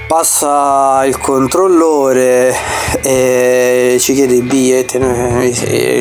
Passa 0.07 1.03
il 1.05 1.17
controllore 1.17 2.55
e 3.01 3.97
ci 3.99 4.13
chiede 4.13 4.35
i 4.35 4.41
biglietti, 4.41 4.97
noi 4.99 5.51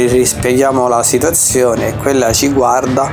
rispieghiamo 0.06 0.86
la 0.86 1.02
situazione 1.02 1.88
e 1.88 1.96
quella 1.96 2.32
ci 2.32 2.48
guarda 2.50 3.10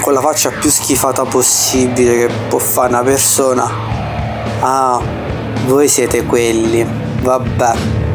con 0.00 0.12
la 0.12 0.20
faccia 0.20 0.50
più 0.50 0.70
schifata 0.70 1.24
possibile 1.24 2.26
che 2.26 2.32
può 2.48 2.58
fare 2.58 2.88
una 2.88 3.02
persona. 3.02 3.68
Ah, 4.60 5.00
voi 5.66 5.88
siete 5.88 6.24
quelli. 6.24 6.86
Vabbè. 7.22 8.09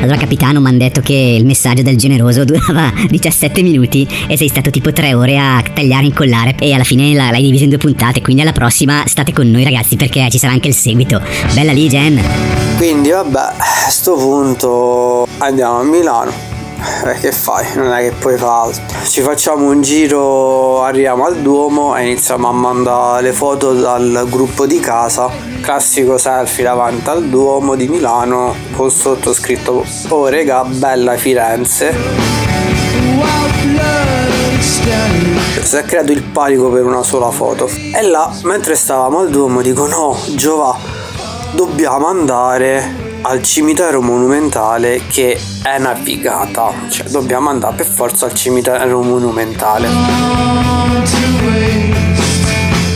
Allora 0.00 0.16
capitano 0.18 0.60
mi 0.60 0.68
hanno 0.68 0.78
detto 0.78 1.00
che 1.00 1.12
il 1.12 1.44
messaggio 1.44 1.82
del 1.82 1.96
generoso 1.96 2.44
durava 2.44 2.92
17 3.08 3.62
minuti 3.62 4.06
e 4.28 4.36
sei 4.36 4.48
stato 4.48 4.70
tipo 4.70 4.92
3 4.92 5.14
ore 5.14 5.38
a 5.38 5.62
tagliare 5.74 6.06
incollare 6.06 6.54
e 6.58 6.72
alla 6.72 6.84
fine 6.84 7.12
l'hai 7.12 7.42
diviso 7.42 7.64
in 7.64 7.70
due 7.70 7.78
puntate, 7.78 8.20
quindi 8.20 8.42
alla 8.42 8.52
prossima 8.52 9.02
state 9.06 9.32
con 9.32 9.50
noi 9.50 9.64
ragazzi 9.64 9.96
perché 9.96 10.28
ci 10.30 10.38
sarà 10.38 10.52
anche 10.52 10.68
il 10.68 10.74
seguito. 10.74 11.20
Bella 11.54 11.72
lì 11.72 11.88
Jen. 11.88 12.20
Quindi 12.76 13.10
vabbè, 13.10 13.38
a 13.38 13.90
sto 13.90 14.14
punto 14.14 15.26
andiamo 15.38 15.80
a 15.80 15.82
Milano. 15.82 16.55
Eh, 16.78 17.18
che 17.20 17.32
fai? 17.32 17.64
Non 17.74 17.92
è 17.92 18.08
che 18.08 18.14
puoi 18.16 18.36
fare 18.36 18.68
altro. 18.68 18.98
Ci 19.08 19.22
facciamo 19.22 19.68
un 19.68 19.80
giro, 19.80 20.82
arriviamo 20.82 21.24
al 21.24 21.36
Duomo 21.38 21.96
e 21.96 22.02
iniziamo 22.02 22.48
a 22.48 22.52
mandare 22.52 23.22
le 23.22 23.32
foto 23.32 23.72
dal 23.72 24.26
gruppo 24.28 24.66
di 24.66 24.78
casa. 24.78 25.30
Classico 25.62 26.18
selfie 26.18 26.64
davanti 26.64 27.08
al 27.08 27.24
Duomo 27.28 27.74
di 27.74 27.88
Milano 27.88 28.54
con 28.72 28.90
sottoscritto 28.90 29.84
Oh 30.08 30.28
regà, 30.28 30.64
bella 30.64 31.16
Firenze. 31.16 31.94
Si 35.62 35.76
è 35.76 35.82
creato 35.84 36.12
il 36.12 36.22
panico 36.22 36.68
per 36.68 36.84
una 36.84 37.02
sola 37.02 37.30
foto. 37.30 37.68
E 37.68 38.02
là, 38.02 38.30
mentre 38.42 38.74
stavamo 38.74 39.20
al 39.20 39.30
Duomo, 39.30 39.62
dico 39.62 39.86
no, 39.86 40.16
Giova, 40.34 40.76
dobbiamo 41.52 42.06
andare 42.06 43.05
al 43.22 43.42
cimitero 43.42 44.00
monumentale 44.00 45.02
che 45.08 45.38
è 45.62 45.78
navigata. 45.78 46.72
Cioè, 46.88 47.08
dobbiamo 47.08 47.50
andare 47.50 47.76
per 47.76 47.86
forza 47.86 48.26
al 48.26 48.34
cimitero 48.34 49.02
monumentale. 49.02 49.88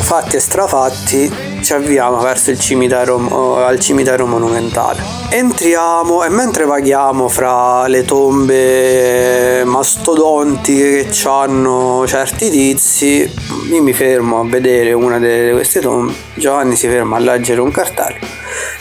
Fatti 0.00 0.36
e 0.36 0.40
strafatti, 0.40 1.32
ci 1.62 1.72
avviamo 1.72 2.18
verso 2.18 2.50
il 2.50 2.58
cimitero, 2.58 3.58
eh, 3.58 3.62
al 3.62 3.78
cimitero 3.78 4.26
monumentale. 4.26 5.00
Entriamo 5.28 6.24
e 6.24 6.28
mentre 6.28 6.64
vaghiamo 6.64 7.28
fra 7.28 7.86
le 7.86 8.04
tombe 8.04 9.62
mastodontiche 9.64 11.06
che 11.08 11.28
hanno 11.28 12.04
certi 12.08 12.50
tizi, 12.50 13.32
io 13.70 13.82
mi 13.82 13.92
fermo 13.92 14.40
a 14.40 14.44
vedere 14.44 14.92
una 14.92 15.18
di 15.18 15.50
queste 15.52 15.78
tombe. 15.78 16.12
Giovanni 16.34 16.74
si 16.74 16.88
ferma 16.88 17.16
a 17.16 17.20
leggere 17.20 17.60
un 17.60 17.70
cartello. 17.70 18.39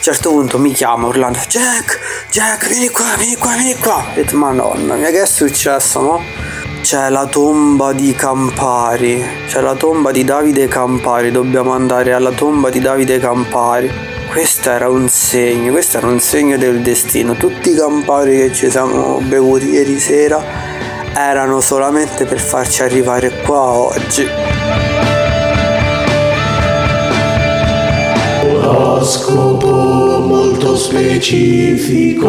Certo 0.09 0.31
punto 0.31 0.57
mi 0.57 0.71
chiama 0.71 1.05
urlando 1.05 1.37
Jack, 1.47 1.99
Jack, 2.31 2.67
vieni 2.67 2.89
qua, 2.89 3.13
vieni 3.15 3.35
qua, 3.35 3.53
vieni 3.53 3.75
qua. 3.75 3.97
Ho 3.97 4.15
detto, 4.15 4.35
madonna 4.37 4.95
mia, 4.95 5.11
che 5.11 5.21
è 5.21 5.25
successo, 5.27 6.01
mo? 6.01 6.23
C'è 6.81 7.09
la 7.09 7.27
tomba 7.27 7.93
di 7.93 8.15
Campari, 8.15 9.23
c'è 9.45 9.61
la 9.61 9.75
tomba 9.75 10.09
di 10.09 10.23
Davide 10.23 10.67
Campari, 10.67 11.29
dobbiamo 11.29 11.73
andare 11.73 12.13
alla 12.13 12.31
tomba 12.31 12.71
di 12.71 12.79
Davide 12.79 13.19
Campari. 13.19 13.91
Questo 14.31 14.71
era 14.71 14.89
un 14.89 15.07
segno, 15.09 15.71
questo 15.73 15.99
era 15.99 16.07
un 16.07 16.19
segno 16.19 16.57
del 16.57 16.81
destino. 16.81 17.35
Tutti 17.35 17.69
i 17.69 17.75
Campari 17.75 18.35
che 18.35 18.51
ci 18.51 18.71
siamo 18.71 19.19
bevuti 19.21 19.69
ieri 19.69 19.99
sera 19.99 20.43
erano 21.13 21.59
solamente 21.59 22.25
per 22.25 22.39
farci 22.39 22.81
arrivare 22.81 23.29
qua 23.43 23.73
oggi. 23.73 24.27
Oroscopo 28.99 30.19
molto 30.19 30.75
specifico. 30.75 32.25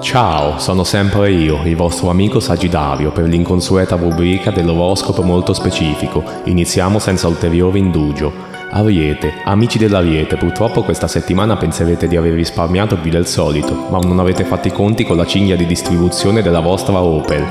Ciao, 0.00 0.58
sono 0.58 0.82
sempre 0.82 1.30
io, 1.30 1.60
il 1.64 1.76
vostro 1.76 2.08
amico 2.08 2.40
Sagittario, 2.40 3.12
per 3.12 3.26
l'inconsueta 3.26 3.96
rubrica 3.96 4.50
dell'oroscopo 4.50 5.20
molto 5.20 5.52
specifico. 5.52 6.24
Iniziamo 6.44 6.98
senza 6.98 7.28
ulteriore 7.28 7.76
indugio. 7.76 8.32
Ariete, 8.70 9.42
amici 9.44 9.76
dell'Ariete, 9.76 10.38
purtroppo 10.38 10.84
questa 10.84 11.06
settimana 11.06 11.58
penserete 11.58 12.08
di 12.08 12.16
aver 12.16 12.32
risparmiato 12.32 12.96
più 12.96 13.10
del 13.10 13.26
solito, 13.26 13.74
ma 13.90 13.98
non 13.98 14.20
avete 14.20 14.44
fatto 14.44 14.68
i 14.68 14.72
conti 14.72 15.04
con 15.04 15.18
la 15.18 15.26
cinghia 15.26 15.54
di 15.54 15.66
distribuzione 15.66 16.40
della 16.40 16.60
vostra 16.60 16.98
Opel. 17.02 17.46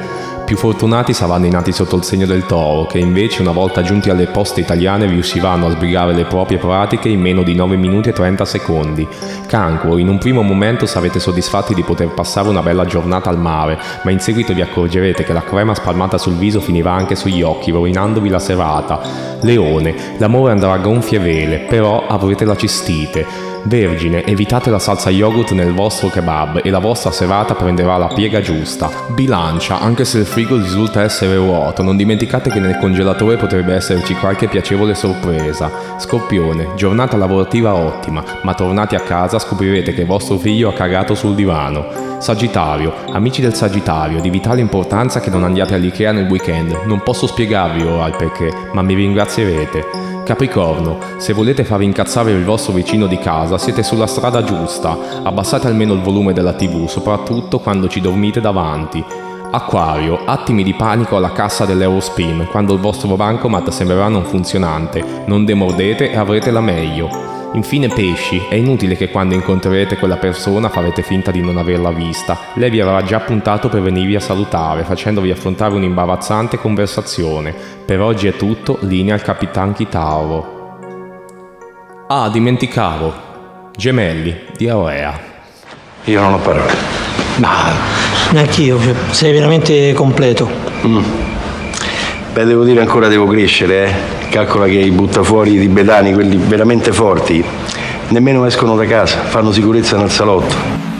Più 0.52 0.60
fortunati 0.60 1.14
saranno 1.14 1.46
i 1.46 1.50
nati 1.50 1.72
sotto 1.72 1.96
il 1.96 2.04
segno 2.04 2.26
del 2.26 2.46
toro, 2.46 2.86
che 2.86 3.00
invece 3.00 3.42
una 3.42 3.54
volta 3.54 3.84
giunti 3.84 4.10
alle 4.10 4.28
poste 4.28 4.60
italiane 4.60 5.06
riusciranno 5.06 5.68
a 5.68 5.70
sbrigare 5.70 6.12
le 6.12 6.26
proprie 6.26 6.58
pratiche 6.58 7.08
in 7.08 7.22
meno 7.22 7.42
di 7.42 7.56
9 7.56 7.78
minuti 7.78 8.10
e 8.10 8.12
30 8.12 8.44
secondi. 8.44 9.08
Cancro, 9.48 9.98
in 9.98 10.10
un 10.10 10.18
primo 10.18 10.42
momento 10.42 10.86
sarete 10.86 11.22
soddisfatti 11.22 11.74
di 11.74 11.84
poter 11.84 12.10
passare 12.10 12.50
una 12.50 12.62
bella 12.62 12.84
giornata 12.84 13.30
al 13.30 13.40
mare, 13.40 13.80
ma 14.04 14.12
in 14.12 14.20
seguito 14.20 14.54
vi 14.54 14.60
accorgerete 14.60 15.24
che 15.24 15.32
la 15.32 15.42
crema 15.42 15.74
spalmata 15.74 16.18
sul 16.18 16.36
viso 16.36 16.60
finirà 16.60 16.92
anche 16.92 17.16
sugli 17.16 17.42
occhi, 17.42 17.72
rovinandovi 17.72 18.28
la 18.28 18.40
serata. 18.40 19.00
Leone, 19.40 19.96
l'amore 20.18 20.52
andrà 20.52 20.74
a 20.74 20.80
gonfie 20.80 21.20
vele, 21.20 21.60
però 21.60 22.08
avrete 22.08 22.44
la 22.44 22.58
cistite. 22.58 23.51
Vergine, 23.63 24.26
evitate 24.26 24.69
la 24.69 24.80
salsa 24.80 25.10
yogurt 25.10 25.52
nel 25.52 25.74
vostro 25.74 26.10
kebab 26.10 26.62
e 26.63 26.69
la 26.69 26.80
vostra 26.80 27.12
serata 27.12 27.54
prenderà 27.54 27.97
la 27.97 28.08
piega 28.08 28.41
giusta. 28.41 28.89
Bilancia, 29.10 29.80
anche 29.80 30.04
se 30.04 30.19
il 30.19 30.26
frigo 30.26 30.58
risulta 30.58 31.04
essere 31.04 31.38
vuoto, 31.38 31.84
non 31.84 31.95
dimenticate 31.95 32.50
che 32.50 32.60
nel 32.60 32.78
congelatore 32.78 33.38
potrebbe 33.38 33.74
esserci 33.74 34.15
qualche 34.15 34.47
piacevole 34.47 34.95
sorpresa. 34.95 35.71
Scorpione, 35.97 36.69
giornata 36.76 37.17
lavorativa 37.17 37.74
ottima, 37.74 38.24
ma 38.41 38.54
tornati 38.54 38.95
a 38.95 39.02
casa 39.02 39.39
scoprirete 39.39 39.93
che 39.93 40.06
vostro 40.06 40.38
figlio 40.38 40.69
ha 40.69 40.74
cagato 40.74 41.13
sul 41.13 41.36
divano. 41.36 42.11
Sagittario, 42.22 42.94
amici 43.14 43.42
del 43.42 43.56
Sagittario, 43.56 44.22
di 44.22 44.30
vitale 44.30 44.62
importanza 44.62 45.20
che 45.20 45.32
non 45.32 45.44
andiate 45.44 45.74
all'Ikea 45.74 46.12
nel 46.12 46.30
weekend. 46.30 46.82
Non 46.86 47.02
posso 47.02 47.26
spiegarvi 47.26 47.82
ora 47.82 48.06
il 48.06 48.16
perché, 48.16 48.54
ma 48.74 48.84
mi 48.84 48.94
ringrazierete. 48.94 49.84
Capricorno, 50.24 51.00
se 51.18 51.34
volete 51.34 51.64
far 51.64 51.82
incazzare 51.82 52.30
il 52.30 52.46
vostro 52.46 52.74
vicino 52.74 53.08
di 53.08 53.18
casa 53.18 53.58
siete 53.58 53.82
sulla 53.82 54.06
strada 54.06 54.44
giusta, 54.44 54.96
abbassate 55.24 55.66
almeno 55.66 55.94
il 55.94 56.02
volume 56.02 56.32
della 56.32 56.54
tv, 56.54 56.88
soprattutto 56.88 57.58
quando 57.58 57.88
ci 57.88 58.02
dormite 58.02 58.40
davanti. 58.40 59.04
Acquario, 59.50 60.20
attimi 60.24 60.62
di 60.62 60.76
panico 60.76 61.18
alla 61.18 61.32
cassa 61.32 61.66
dell'Eurospin, 61.66 62.50
quando 62.52 62.76
il 62.76 62.80
vostro 62.80 63.16
bancomat 63.16 63.70
sembrerà 63.72 64.10
non 64.10 64.26
funzionante, 64.26 65.04
non 65.26 65.44
demordete 65.44 66.12
e 66.12 66.18
avrete 66.18 66.52
la 66.52 66.62
meglio. 66.62 67.41
Infine 67.54 67.90
pesci, 67.90 68.42
è 68.48 68.56
inutile 68.56 68.96
che 68.96 69.10
quando 69.10 69.34
incontrerete 69.34 69.98
quella 69.98 70.16
persona 70.16 70.70
farete 70.70 71.02
finta 71.02 71.32
di 71.32 71.42
non 71.42 71.58
averla 71.58 71.92
vista, 71.92 72.38
lei 72.54 72.70
vi 72.70 72.80
avrà 72.80 73.04
già 73.04 73.20
puntato 73.20 73.68
per 73.68 73.82
venirvi 73.82 74.16
a 74.16 74.22
salutare, 74.22 74.86
facendovi 74.86 75.32
affrontare 75.32 75.76
un'imbarazzante 75.76 76.58
conversazione. 76.58 77.54
Per 77.86 78.00
oggi 78.00 78.28
è 78.28 78.38
tutto, 78.38 78.78
linea 78.84 79.16
al 79.16 79.22
Capitan 79.22 79.74
Chitauro. 79.74 80.78
Ah, 82.08 82.30
dimenticavo. 82.30 83.14
Gemelli, 83.76 84.34
di 84.56 84.70
Aurea. 84.70 85.20
Io 86.06 86.22
non 86.22 86.36
ho 86.36 86.40
parole. 86.40 86.74
Ma 87.40 87.70
neanch'io, 88.32 88.80
cioè, 88.80 88.96
sei 89.12 89.34
veramente 89.34 89.92
completo. 89.92 90.50
Mm. 90.86 91.04
Beh, 92.32 92.46
devo 92.46 92.64
dire 92.64 92.80
ancora 92.80 93.10
devo 93.10 93.28
crescere, 93.28 93.88
eh. 93.88 94.21
Calcola 94.32 94.65
che 94.65 94.80
i 94.80 94.91
buttafuori 94.91 95.60
tibetani, 95.60 96.13
quelli 96.13 96.38
veramente 96.38 96.94
forti, 96.94 97.44
nemmeno 98.08 98.46
escono 98.46 98.78
da 98.78 98.86
casa, 98.86 99.17
fanno 99.17 99.52
sicurezza 99.52 99.98
nel 99.98 100.10
salotto. 100.10 100.91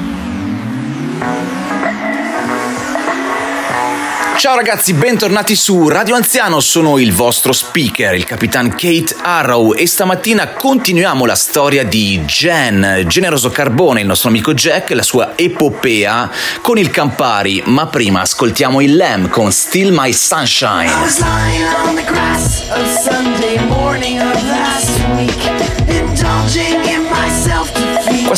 Ciao 4.42 4.56
ragazzi, 4.56 4.94
bentornati 4.94 5.56
su 5.56 5.88
Radio 5.88 6.16
Anziano, 6.16 6.62
sono 6.62 6.98
il 6.98 7.14
vostro 7.14 7.54
speaker, 7.54 8.16
il 8.16 8.24
capitan 8.24 8.72
Kate 8.72 9.16
Arrow. 9.22 9.76
E 9.76 9.86
stamattina 9.86 10.48
continuiamo 10.54 11.28
la 11.28 11.36
storia 11.36 11.86
di 11.86 12.20
Jen, 12.26 13.04
generoso 13.06 13.52
carbone, 13.52 14.02
il 14.02 14.08
nostro 14.08 14.30
amico 14.30 14.56
Jack, 14.56 14.90
la 14.94 15.04
sua 15.04 15.34
epopea 15.36 16.32
con 16.62 16.80
il 16.80 16.90
Campari, 16.90 17.62
ma 17.68 17.86
prima 17.86 18.22
ascoltiamo 18.22 18.82
il 18.82 18.96
Lamb 18.96 19.30
con 19.30 19.52
Still 19.52 19.94
My 19.94 20.12
Sunshine. 20.12 20.90
I 20.90 21.02
was 21.02 21.20
lying 21.20 21.64
on 21.86 21.94
the 21.94 22.04
grass 22.04 22.64
of 22.72 22.92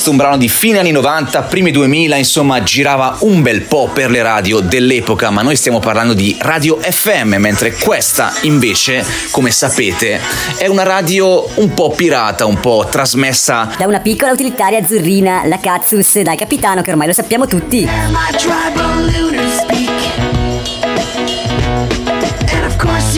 Questo 0.04 0.20
è 0.20 0.22
un 0.22 0.28
brano 0.28 0.42
di 0.42 0.50
fine 0.50 0.80
anni 0.80 0.92
90, 0.92 1.44
primi 1.44 1.72
2000, 1.72 2.18
insomma 2.18 2.62
girava 2.62 3.16
un 3.20 3.42
bel 3.42 3.62
po' 3.62 3.88
per 3.88 4.12
le 4.12 4.22
radio 4.22 4.60
dell'epoca, 4.60 5.30
ma 5.30 5.42
noi 5.42 5.56
stiamo 5.56 5.80
parlando 5.80 6.14
di 6.14 6.36
radio 6.42 6.78
FM, 6.78 7.36
mentre 7.36 7.72
questa 7.72 8.34
invece, 8.42 9.06
come 9.32 9.50
sapete, 9.50 10.20
è 10.58 10.68
una 10.68 10.84
radio 10.84 11.48
un 11.56 11.74
po' 11.74 11.92
pirata, 11.92 12.46
un 12.46 12.60
po' 12.60 12.86
trasmessa 12.92 13.72
Da 13.78 13.88
una 13.88 14.02
piccola 14.02 14.34
utilitaria 14.34 14.80
azzurrina, 14.80 15.46
la 15.46 15.60
Katsus, 15.60 16.20
dal 16.20 16.36
capitano 16.36 16.82
che 16.82 16.92
ormai 16.92 17.08
lo 17.08 17.14
sappiamo 17.14 17.48
tutti. 17.48 17.88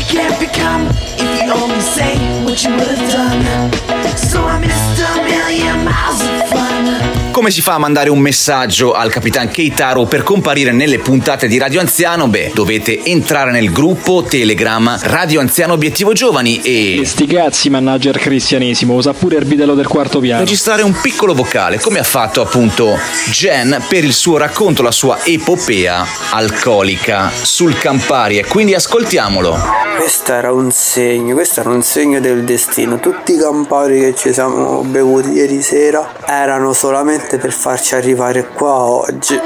Can't 0.08 0.40
become 0.40 0.88
if 1.18 1.44
you 1.44 1.52
only 1.52 1.80
say 1.80 2.18
what 2.44 2.64
you 2.64 2.72
would 2.72 2.88
have 2.88 3.12
done. 3.12 4.18
So 4.18 4.44
I 4.44 4.60
missed 4.60 5.02
a 5.02 5.24
million 5.24 5.86
miles 5.86 6.22
of 6.22 6.50
fun. 6.50 7.05
Come 7.36 7.52
si 7.52 7.60
fa 7.60 7.74
a 7.74 7.78
mandare 7.80 8.10
un 8.10 8.20
messaggio 8.20 8.94
al 8.94 9.12
Capitan 9.12 9.50
Keitaro 9.50 10.06
per 10.06 10.24
comparire 10.24 10.72
nelle 10.72 11.00
puntate 11.00 11.50
di 11.50 11.58
Radio 11.58 11.82
Anziano? 11.82 12.30
Beh, 12.30 12.52
dovete 12.54 13.04
entrare 13.04 13.52
nel 13.52 13.74
gruppo 13.74 14.24
Telegram 14.24 14.98
Radio 15.02 15.42
Anziano 15.42 15.74
Obiettivo 15.74 16.14
Giovani 16.14 16.62
e 16.62 17.02
Sti 17.04 17.28
cazzi, 17.28 17.70
manager 17.70 18.18
cristianesimo, 18.18 18.94
usa 18.94 19.12
pure 19.12 19.36
il 19.36 19.44
bidello 19.44 19.76
del 19.76 19.86
quarto 19.86 20.22
piano. 20.22 20.40
registrare 20.40 20.82
un 20.82 20.98
piccolo 21.02 21.34
vocale, 21.34 21.78
come 21.78 22.00
ha 22.00 22.04
fatto 22.04 22.40
appunto 22.40 22.98
Jen 23.30 23.84
per 23.90 24.06
il 24.06 24.14
suo 24.14 24.38
racconto, 24.38 24.82
la 24.82 24.92
sua 24.92 25.18
epopea 25.26 26.08
alcolica 26.30 27.30
sul 27.42 27.78
Campari. 27.78 28.38
E 28.38 28.46
quindi 28.46 28.74
ascoltiamolo. 28.76 29.84
Questo 29.98 30.34
era 30.34 30.54
un 30.54 30.72
segno, 30.72 31.34
questo 31.34 31.60
era 31.62 31.70
un 31.70 31.82
segno 31.82 32.20
del 32.22 32.44
destino. 32.44 33.00
Tutti 33.00 33.34
i 33.34 33.38
campari 33.38 34.00
che 34.00 34.16
ci 34.16 34.34
siamo 34.34 34.84
bevuti 34.84 35.32
ieri 35.32 35.62
sera 35.62 36.14
erano 36.26 36.74
solamente 36.74 37.24
per 37.26 37.52
farci 37.52 37.96
arrivare 37.96 38.48
qua 38.48 38.86
oggi. 38.86 39.40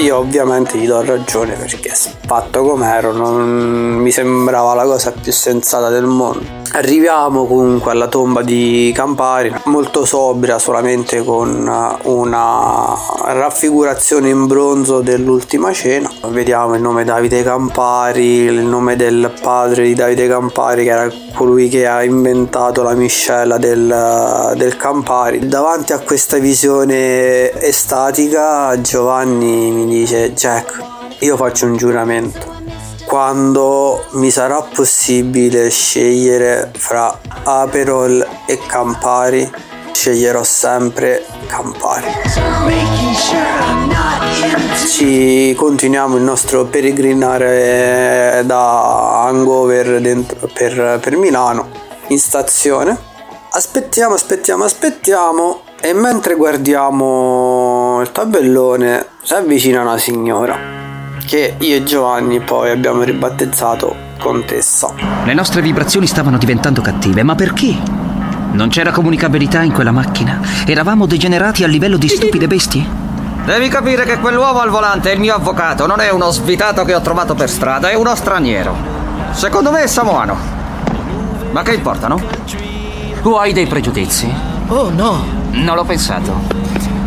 Io 0.00 0.16
ovviamente 0.16 0.78
gli 0.78 0.86
do 0.86 1.02
ragione 1.02 1.54
perché 1.54 1.92
fatto 2.28 2.62
com'ero 2.62 3.12
non 3.12 3.96
mi 3.96 4.10
sembrava 4.10 4.74
la 4.74 4.84
cosa 4.84 5.12
più 5.12 5.32
sensata 5.32 5.88
del 5.88 6.04
mondo. 6.04 6.56
Arriviamo 6.72 7.46
comunque 7.46 7.92
alla 7.92 8.08
tomba 8.08 8.42
di 8.42 8.92
Campari, 8.94 9.52
molto 9.64 10.04
sobria, 10.04 10.58
solamente 10.58 11.24
con 11.24 11.66
una 12.02 12.94
raffigurazione 13.24 14.28
in 14.28 14.46
bronzo 14.46 15.00
dell'ultima 15.00 15.72
cena. 15.72 16.10
Vediamo 16.28 16.74
il 16.74 16.82
nome 16.82 17.04
Davide 17.04 17.42
Campari, 17.42 18.40
il 18.42 18.60
nome 18.60 18.96
del 18.96 19.32
padre 19.40 19.84
di 19.84 19.94
Davide 19.94 20.28
Campari, 20.28 20.84
che 20.84 20.90
era 20.90 21.10
colui 21.32 21.68
che 21.68 21.86
ha 21.86 22.04
inventato 22.04 22.82
la 22.82 22.92
miscela 22.92 23.56
del, 23.56 24.52
del 24.56 24.76
Campari. 24.76 25.48
Davanti 25.48 25.92
a 25.92 26.00
questa 26.00 26.36
visione 26.36 27.50
estatica, 27.62 28.77
Giovanni 28.80 29.70
mi 29.70 29.86
dice: 29.86 30.32
Jack, 30.32 30.78
io 31.20 31.36
faccio 31.36 31.66
un 31.66 31.76
giuramento 31.76 32.58
quando 33.08 34.04
mi 34.10 34.30
sarà 34.30 34.60
possibile 34.60 35.70
scegliere 35.70 36.70
fra 36.76 37.18
Aperol 37.42 38.24
e 38.44 38.58
Campari, 38.66 39.50
sceglierò 39.90 40.42
sempre 40.44 41.24
Campari. 41.46 42.06
Ci 44.90 45.54
continuiamo 45.54 46.16
il 46.16 46.22
nostro 46.22 46.66
peregrinare 46.66 48.42
da 48.44 49.22
Hangover 49.22 50.02
dentro- 50.02 50.46
per, 50.52 50.98
per 51.00 51.16
Milano 51.16 51.70
in 52.08 52.18
stazione. 52.18 52.94
Aspettiamo, 53.52 54.12
aspettiamo, 54.12 54.64
aspettiamo 54.64 55.62
e 55.80 55.94
mentre 55.94 56.34
guardiamo 56.34 57.47
il 58.00 58.12
tabellone 58.12 59.06
si 59.22 59.34
avvicina 59.34 59.82
una 59.82 59.98
signora 59.98 60.56
che 61.26 61.56
io 61.58 61.76
e 61.76 61.82
Giovanni 61.84 62.40
poi 62.40 62.70
abbiamo 62.70 63.02
ribattezzato 63.02 63.94
Contessa. 64.18 64.92
Le 65.24 65.34
nostre 65.34 65.62
vibrazioni 65.62 66.06
stavano 66.06 66.38
diventando 66.38 66.80
cattive, 66.80 67.22
ma 67.22 67.34
perché? 67.34 67.76
Non 68.52 68.68
c'era 68.68 68.90
comunicabilità 68.90 69.62
in 69.62 69.72
quella 69.72 69.92
macchina. 69.92 70.40
Eravamo 70.66 71.06
degenerati 71.06 71.64
a 71.64 71.66
livello 71.66 71.96
di 71.96 72.08
stupide 72.08 72.46
bestie. 72.46 72.84
Devi 73.44 73.68
capire 73.68 74.04
che 74.04 74.18
quell'uomo 74.18 74.60
al 74.60 74.70
volante 74.70 75.10
è 75.10 75.14
il 75.14 75.20
mio 75.20 75.34
avvocato, 75.34 75.86
non 75.86 76.00
è 76.00 76.10
uno 76.10 76.30
svitato 76.30 76.84
che 76.84 76.94
ho 76.94 77.00
trovato 77.00 77.34
per 77.34 77.48
strada, 77.48 77.90
è 77.90 77.94
uno 77.94 78.14
straniero. 78.14 78.74
Secondo 79.30 79.70
me 79.70 79.82
è 79.82 79.86
samoano. 79.86 80.36
Ma 81.50 81.62
che 81.62 81.74
importa, 81.74 82.08
no? 82.08 82.20
Tu 83.22 83.30
hai 83.34 83.52
dei 83.52 83.66
pregiudizi? 83.66 84.30
Oh 84.68 84.90
no. 84.90 85.24
Non 85.50 85.76
l'ho 85.76 85.84
pensato. 85.84 86.57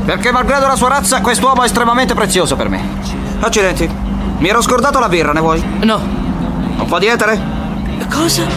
Perché 0.05 0.31
malgrado 0.31 0.67
la 0.67 0.75
sua 0.75 0.89
razza, 0.89 1.21
quest'uomo 1.21 1.61
è 1.61 1.65
estremamente 1.65 2.13
prezioso 2.13 2.55
per 2.55 2.69
me. 2.69 2.81
Accidenti. 3.39 3.89
Mi 4.37 4.49
ero 4.49 4.61
scordato 4.61 4.99
la 4.99 5.07
birra, 5.07 5.31
ne 5.31 5.39
vuoi? 5.39 5.63
No. 5.81 5.97
Un 6.77 6.85
po' 6.87 6.99
di 6.99 7.07
etere? 7.07 7.39
Cosa? 8.09 8.47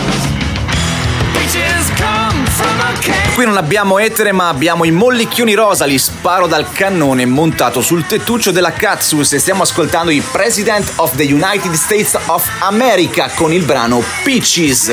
Qui 3.34 3.44
non 3.44 3.56
abbiamo 3.56 3.98
etere, 3.98 4.32
ma 4.32 4.48
abbiamo 4.48 4.84
i 4.84 4.90
mollicchioni 4.90 5.54
rosa, 5.54 5.84
li 5.84 5.98
sparo 5.98 6.46
dal 6.46 6.70
cannone 6.72 7.26
montato 7.26 7.80
sul 7.82 8.06
tettuccio 8.06 8.50
della 8.50 8.72
Katsus 8.72 9.32
e 9.32 9.38
stiamo 9.38 9.62
ascoltando 9.62 10.10
i 10.10 10.22
President 10.32 10.92
of 10.96 11.14
the 11.16 11.24
United 11.24 11.72
States 11.74 12.18
of 12.26 12.48
America 12.60 13.30
con 13.34 13.52
il 13.52 13.64
brano 13.64 14.02
Peaches. 14.24 14.92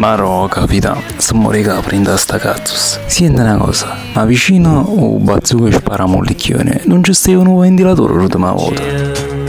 Maro, 0.00 0.48
capitano, 0.48 1.02
se 1.18 1.34
muore 1.34 1.60
capri 1.60 1.96
in 1.96 2.10
sta 2.16 2.38
cazzo. 2.38 3.00
Senti 3.04 3.38
una 3.38 3.58
cosa, 3.58 3.98
ma 4.14 4.24
vicino 4.24 4.80
o 4.80 5.18
bazooka 5.18 5.72
spara 5.72 6.06
mollicchione, 6.06 6.84
non 6.86 7.02
c'è 7.02 7.12
stato 7.12 7.40
un 7.40 7.58
ventilatore 7.58 8.14
l'ultima 8.14 8.50
volta. 8.50 8.82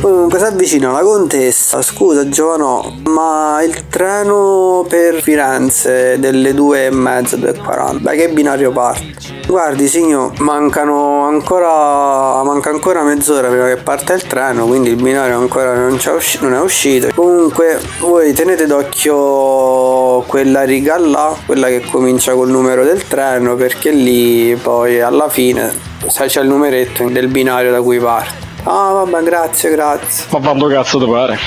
Comunque 0.01 0.39
si 0.39 0.45
avvicina 0.45 0.91
la 0.91 1.01
contessa, 1.01 1.83
scusa 1.83 2.27
Giovanò, 2.27 2.91
ma 3.03 3.61
il 3.61 3.87
treno 3.87 4.83
per 4.89 5.21
Firenze 5.21 6.17
delle 6.17 6.55
due 6.55 6.87
e 6.87 6.89
mezza, 6.89 7.37
2.40, 7.37 7.97
da 7.99 8.11
che 8.13 8.29
binario 8.29 8.71
parte? 8.71 9.13
Guardi 9.45 9.87
signor, 9.87 10.39
mancano 10.39 11.25
ancora, 11.25 12.41
manca 12.41 12.71
ancora 12.71 13.03
mezz'ora 13.03 13.49
prima 13.49 13.67
che 13.67 13.77
parte 13.77 14.13
il 14.13 14.23
treno, 14.23 14.65
quindi 14.65 14.89
il 14.89 14.95
binario 14.95 15.37
ancora 15.37 15.75
non, 15.75 15.99
usci- 16.15 16.39
non 16.41 16.55
è 16.55 16.59
uscito. 16.59 17.09
Comunque 17.13 17.79
voi 17.99 18.33
tenete 18.33 18.65
d'occhio 18.65 20.21
quella 20.21 20.63
riga 20.63 20.97
là, 20.97 21.35
quella 21.45 21.67
che 21.67 21.85
comincia 21.91 22.33
col 22.33 22.49
numero 22.49 22.83
del 22.83 23.05
treno, 23.07 23.53
perché 23.53 23.91
lì 23.91 24.55
poi 24.55 24.99
alla 24.99 25.29
fine 25.29 25.71
c'è 26.07 26.41
il 26.41 26.47
numeretto 26.47 27.07
del 27.07 27.27
binario 27.27 27.69
da 27.69 27.83
cui 27.83 27.99
parte. 27.99 28.50
Ah 28.63 28.91
vabbè 28.91 29.24
grazie 29.24 29.71
grazie 29.71 30.26
Ma 30.30 30.39
quando 30.39 30.67
cazzo 30.67 31.00
ti 31.00 31.10
pare? 31.10 31.38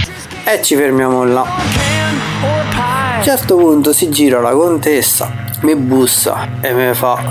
E 0.45 0.63
ci 0.63 0.75
fermiamo 0.75 1.25
là 1.25 1.43
A 1.43 3.17
un 3.19 3.23
certo 3.23 3.57
punto 3.57 3.93
si 3.93 4.09
gira 4.11 4.41
la 4.41 4.51
contessa 4.51 5.31
Mi 5.61 5.77
bussa 5.77 6.49
e 6.61 6.73
mi 6.73 6.93
fa 6.93 7.23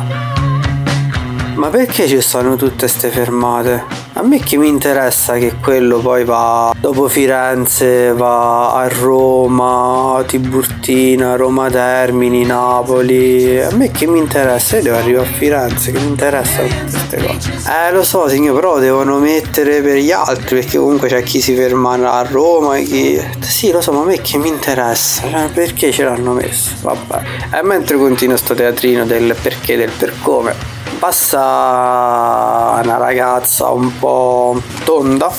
Ma 1.55 1.67
perché 1.67 2.07
ci 2.07 2.19
stanno 2.21 2.55
tutte 2.55 2.87
ste 2.87 3.09
fermate? 3.09 4.02
Me 4.23 4.39
che 4.39 4.55
mi 4.55 4.69
interessa 4.69 5.33
che 5.33 5.55
quello 5.61 5.99
poi 5.99 6.23
va 6.23 6.73
dopo 6.79 7.09
Firenze, 7.09 8.13
va 8.13 8.73
a 8.73 8.87
Roma, 8.87 10.23
Tiburtina, 10.25 11.35
Roma 11.35 11.69
Termini, 11.69 12.45
Napoli. 12.45 13.61
A 13.61 13.69
me 13.75 13.91
che 13.91 14.07
mi 14.07 14.19
interessa? 14.19 14.77
Io 14.77 14.83
devo 14.83 14.97
arrivare 14.97 15.27
a 15.27 15.29
Firenze, 15.29 15.91
che 15.91 15.99
mi 15.99 16.07
interessa 16.07 16.61
tutte 16.61 17.17
queste 17.17 17.17
cose. 17.17 17.51
Eh 17.69 17.91
lo 17.91 18.03
so 18.03 18.29
signor, 18.29 18.55
però 18.55 18.79
devono 18.79 19.19
mettere 19.19 19.81
per 19.81 19.97
gli 19.97 20.11
altri, 20.11 20.61
perché 20.61 20.77
comunque 20.77 21.09
c'è 21.09 21.21
chi 21.21 21.41
si 21.41 21.53
ferma 21.53 21.93
a 21.93 22.21
Roma, 22.23 22.77
chi. 22.77 23.21
Sì, 23.39 23.71
lo 23.71 23.81
so, 23.81 23.91
ma 23.91 24.01
a 24.01 24.05
me 24.05 24.21
che 24.21 24.37
mi 24.37 24.47
interessa? 24.47 25.29
Cioè, 25.29 25.49
perché 25.53 25.91
ce 25.91 26.05
l'hanno 26.05 26.31
messo? 26.31 26.71
Vabbè. 26.81 27.21
E 27.59 27.61
mentre 27.63 27.97
continua 27.97 28.37
sto 28.37 28.53
teatrino 28.53 29.05
del 29.05 29.35
perché, 29.41 29.75
del 29.75 29.91
per 29.91 30.13
come 30.21 30.82
passa 31.03 32.79
una 32.81 32.95
ragazza 32.95 33.71
un 33.71 33.99
po' 33.99 34.61
tonda, 34.85 35.29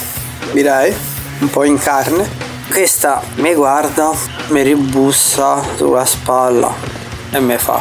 direi, 0.52 0.94
un 1.38 1.48
po' 1.48 1.64
in 1.64 1.78
carne. 1.78 2.28
Questa 2.70 3.22
mi 3.36 3.54
guarda, 3.54 4.10
mi 4.48 4.60
ribussa 4.60 5.62
sulla 5.76 6.04
spalla 6.04 6.70
e 7.30 7.40
mi 7.40 7.56
fa. 7.56 7.80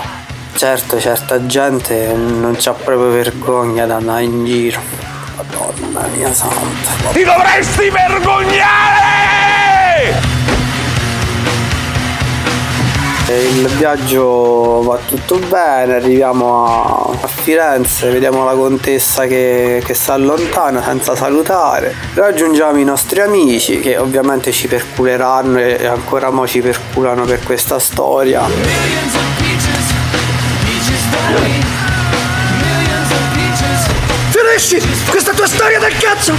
Certo, 0.56 0.98
certa 0.98 1.46
gente 1.46 2.13
non 2.13 2.56
c'ha 2.58 2.72
proprio 2.72 3.10
vergogna 3.10 3.86
da 3.86 3.98
andare 3.98 4.24
in 4.24 4.46
giro. 4.46 4.80
Madonna 5.36 6.08
mia 6.15 6.32
santa. 6.32 7.12
Ti 7.12 7.24
dovresti 7.26 7.89
vergognare! 7.89 8.74
Il 13.34 13.67
viaggio 13.78 14.84
va 14.84 15.00
tutto 15.08 15.38
bene, 15.38 15.96
arriviamo 15.96 16.65
a, 16.65 17.17
a 17.19 17.28
Firenze, 17.28 18.10
vediamo 18.10 18.46
la 18.46 18.54
contessa 18.54 19.26
che, 19.26 19.82
che 19.84 19.93
si 19.96 20.12
allontana 20.12 20.84
senza 20.84 21.15
salutare, 21.15 21.96
raggiungiamo 22.13 22.78
i 22.78 22.84
nostri 22.84 23.22
amici 23.22 23.80
che 23.80 23.98
ovviamente 23.98 24.52
ci 24.52 24.67
perculeranno 24.67 25.58
e, 25.58 25.78
e 25.80 25.88
ancora 25.88 26.30
mo 26.30 26.46
ci 26.46 26.62
perculano 26.62 27.26
per 27.26 27.41
questa 27.43 27.80
storia. 27.80 28.43
Finisci 34.30 34.80
questa 35.10 35.34
tua 35.34 35.48
storia 35.48 35.80
del 35.80 35.98
cazzo! 35.98 36.34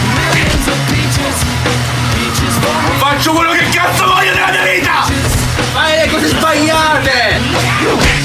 Faccio 2.99 3.33
quello 3.33 3.53
che 3.53 3.69
cazzo 3.73 4.07
voglio 4.07 4.33
nella 4.33 4.51
mia 4.51 4.73
vita! 4.73 5.34
Fai 5.73 6.05
le 6.05 6.11
cose 6.11 6.27
sbagliate! 6.27 7.12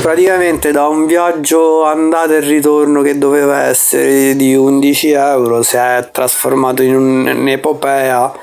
Praticamente 0.02 0.72
da 0.72 0.88
un 0.88 1.06
viaggio 1.06 1.84
andata 1.84 2.36
e 2.36 2.40
ritorno 2.40 3.02
che 3.02 3.18
doveva 3.18 3.64
essere 3.64 4.36
di 4.36 4.56
11 4.56 5.12
euro 5.12 5.62
si 5.62 5.76
è 5.76 6.10
trasformato 6.12 6.82
in 6.82 6.96
un'epopea 6.96 8.34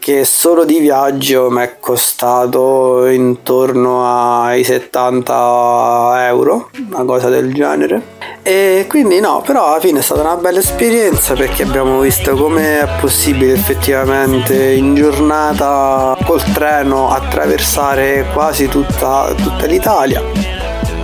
che 0.00 0.24
solo 0.24 0.64
di 0.64 0.78
viaggio 0.78 1.50
mi 1.50 1.60
è 1.60 1.76
costato 1.78 3.06
intorno 3.06 4.02
ai 4.04 4.64
70 4.64 6.26
euro, 6.26 6.70
una 6.90 7.04
cosa 7.04 7.28
del 7.28 7.52
genere. 7.52 8.18
E 8.42 8.86
quindi 8.88 9.20
no, 9.20 9.42
però 9.44 9.66
alla 9.66 9.78
fine 9.78 9.98
è 9.98 10.02
stata 10.02 10.22
una 10.22 10.36
bella 10.36 10.58
esperienza 10.58 11.34
perché 11.34 11.64
abbiamo 11.64 12.00
visto 12.00 12.34
come 12.34 12.80
è 12.80 12.88
possibile 12.98 13.52
effettivamente 13.52 14.72
in 14.72 14.94
giornata 14.94 16.16
col 16.24 16.42
treno 16.54 17.10
attraversare 17.10 18.26
quasi 18.32 18.68
tutta, 18.68 19.34
tutta 19.36 19.66
l'Italia. 19.66 20.22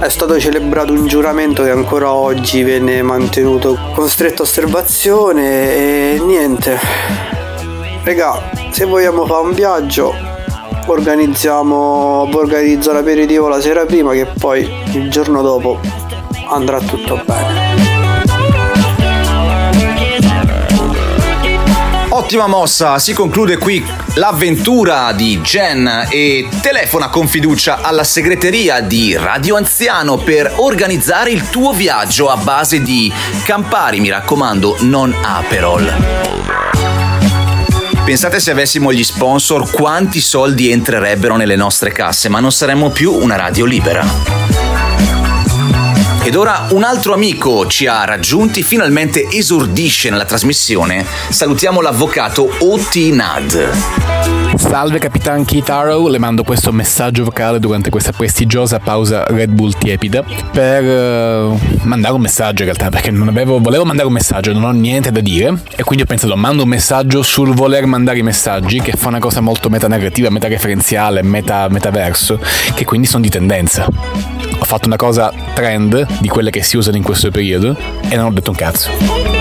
È 0.00 0.08
stato 0.08 0.40
celebrato 0.40 0.92
un 0.94 1.06
giuramento 1.06 1.62
che 1.62 1.70
ancora 1.70 2.12
oggi 2.12 2.62
viene 2.62 3.02
mantenuto 3.02 3.78
con 3.92 4.08
stretta 4.08 4.40
osservazione 4.40 5.74
e 5.74 6.20
niente. 6.24 6.78
Regà, 8.02 8.55
se 8.76 8.84
vogliamo 8.84 9.24
fare 9.24 9.42
un 9.42 9.54
viaggio 9.54 10.14
organizziamo 10.84 12.28
organizzo 12.30 12.92
l'aperitivo 12.92 13.48
la 13.48 13.58
sera 13.58 13.86
prima 13.86 14.12
che 14.12 14.26
poi 14.26 14.70
il 14.92 15.10
giorno 15.10 15.40
dopo 15.40 15.80
andrà 16.50 16.78
tutto 16.80 17.18
bene. 17.24 17.94
Ottima 22.10 22.46
mossa, 22.48 22.98
si 22.98 23.14
conclude 23.14 23.56
qui 23.56 23.82
l'avventura 24.16 25.10
di 25.12 25.40
Jen 25.40 26.08
e 26.10 26.46
telefona 26.60 27.08
con 27.08 27.28
fiducia 27.28 27.80
alla 27.80 28.04
segreteria 28.04 28.82
di 28.82 29.16
Radio 29.16 29.56
Anziano 29.56 30.18
per 30.18 30.52
organizzare 30.56 31.30
il 31.30 31.48
tuo 31.48 31.72
viaggio 31.72 32.28
a 32.28 32.36
base 32.36 32.82
di 32.82 33.10
Campari, 33.42 34.00
mi 34.00 34.10
raccomando, 34.10 34.76
non 34.80 35.16
Aperol. 35.18 36.65
Pensate 38.06 38.38
se 38.38 38.52
avessimo 38.52 38.92
gli 38.92 39.02
sponsor 39.02 39.68
quanti 39.68 40.20
soldi 40.20 40.70
entrerebbero 40.70 41.34
nelle 41.34 41.56
nostre 41.56 41.90
casse, 41.90 42.28
ma 42.28 42.38
non 42.38 42.52
saremmo 42.52 42.90
più 42.90 43.12
una 43.12 43.34
radio 43.34 43.64
libera. 43.64 44.06
Ed 46.22 46.36
ora 46.36 46.68
un 46.70 46.84
altro 46.84 47.14
amico 47.14 47.66
ci 47.66 47.88
ha 47.88 48.04
raggiunti, 48.04 48.62
finalmente 48.62 49.28
esordisce 49.28 50.08
nella 50.08 50.24
trasmissione. 50.24 51.04
Salutiamo 51.30 51.80
l'avvocato 51.80 52.48
Oti 52.60 53.10
Nad. 53.10 54.45
Salve 54.56 54.98
Capitan 54.98 55.44
Keith 55.44 55.68
Arrow, 55.68 56.08
le 56.08 56.18
mando 56.18 56.42
questo 56.42 56.72
messaggio 56.72 57.24
vocale 57.24 57.58
durante 57.58 57.90
questa 57.90 58.12
prestigiosa 58.12 58.78
pausa 58.78 59.24
Red 59.24 59.50
Bull 59.50 59.72
tiepida 59.76 60.24
per 60.50 60.82
eh, 60.82 61.58
mandare 61.82 62.14
un 62.14 62.22
messaggio 62.22 62.62
in 62.62 62.68
realtà 62.68 62.88
perché 62.88 63.10
non 63.10 63.28
avevo, 63.28 63.58
volevo 63.58 63.84
mandare 63.84 64.08
un 64.08 64.14
messaggio, 64.14 64.52
non 64.52 64.64
ho 64.64 64.70
niente 64.70 65.12
da 65.12 65.20
dire 65.20 65.60
e 65.76 65.82
quindi 65.82 66.04
ho 66.04 66.06
pensato 66.06 66.34
mando 66.36 66.62
un 66.62 66.70
messaggio 66.70 67.22
sul 67.22 67.54
voler 67.54 67.84
mandare 67.86 68.18
i 68.18 68.22
messaggi 68.22 68.80
che 68.80 68.92
fa 68.92 69.08
una 69.08 69.18
cosa 69.18 69.40
molto 69.40 69.68
metanarrativa, 69.68 70.30
metareferenziale, 70.30 71.22
meta, 71.22 71.68
metaverso 71.68 72.40
che 72.74 72.84
quindi 72.84 73.06
sono 73.06 73.22
di 73.22 73.30
tendenza. 73.30 73.86
Ho 73.86 74.64
fatto 74.64 74.86
una 74.86 74.96
cosa 74.96 75.32
trend 75.54 76.06
di 76.20 76.28
quelle 76.28 76.50
che 76.50 76.62
si 76.62 76.76
usano 76.76 76.96
in 76.96 77.02
questo 77.02 77.30
periodo 77.30 77.76
e 78.08 78.16
non 78.16 78.26
ho 78.26 78.32
detto 78.32 78.50
un 78.50 78.56
cazzo. 78.56 79.35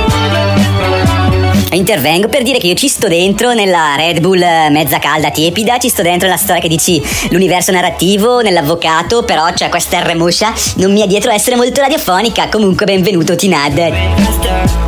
Intervengo 1.76 2.28
per 2.30 2.44
dire 2.44 2.58
che 2.58 2.68
io 2.68 2.74
ci 2.74 2.88
sto 2.88 3.08
dentro 3.08 3.54
nella 3.54 3.96
Red 3.98 4.20
Bull 4.22 4.42
eh, 4.42 4.70
mezza 4.70 4.98
calda 4.98 5.30
tiepida, 5.30 5.78
ci 5.78 5.90
sto 5.90 6.02
dentro 6.02 6.28
nella 6.28 6.40
storia 6.40 6.62
che 6.62 6.68
dici 6.68 7.02
l'universo 7.30 7.72
narrativo, 7.72 8.42
nell'avvocato, 8.42 9.24
però 9.24 9.52
c'è 9.54 9.70
questa 9.70 10.00
R 10.00 10.16
moscia, 10.16 10.54
non 10.76 10.94
mi 10.94 11.02
è 11.02 11.08
dietro 11.08 11.32
essere 11.32 11.56
molto 11.56 11.82
radiofonica. 11.82 12.48
Comunque 12.48 12.86
benvenuto 12.86 13.36
Tinad. 13.36 13.78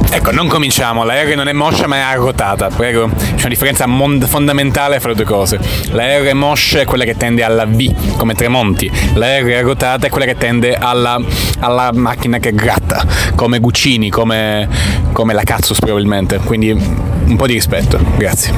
Ecco, 0.09 0.31
non 0.31 0.47
cominciamo, 0.47 1.03
la 1.03 1.21
R 1.21 1.35
non 1.35 1.49
è 1.49 1.53
moscia 1.53 1.85
ma 1.87 1.97
è 1.97 1.99
arrotata, 1.99 2.69
prego. 2.69 3.09
C'è 3.09 3.41
una 3.41 3.49
differenza 3.49 3.85
mon- 3.85 4.21
fondamentale 4.25 4.99
fra 4.99 5.09
le 5.09 5.15
due 5.15 5.25
cose. 5.25 5.59
La 5.91 6.17
R 6.17 6.33
moscia 6.33 6.79
è 6.79 6.85
quella 6.85 7.03
che 7.03 7.17
tende 7.17 7.43
alla 7.43 7.65
V, 7.65 8.15
come 8.15 8.33
Tremonti. 8.33 8.89
La 9.15 9.37
R 9.39 9.53
arrotata 9.53 10.07
è 10.07 10.09
quella 10.09 10.25
che 10.25 10.37
tende 10.37 10.75
alla, 10.75 11.19
alla 11.59 11.91
macchina 11.93 12.37
che 12.37 12.53
gratta, 12.53 13.05
come 13.35 13.59
Guccini, 13.59 14.09
come, 14.09 14.67
come 15.11 15.33
la 15.33 15.43
Cazzus 15.43 15.79
probabilmente. 15.79 16.37
Quindi 16.37 16.75
un 17.25 17.35
po' 17.35 17.47
di 17.47 17.53
rispetto, 17.53 17.99
grazie. 18.17 18.53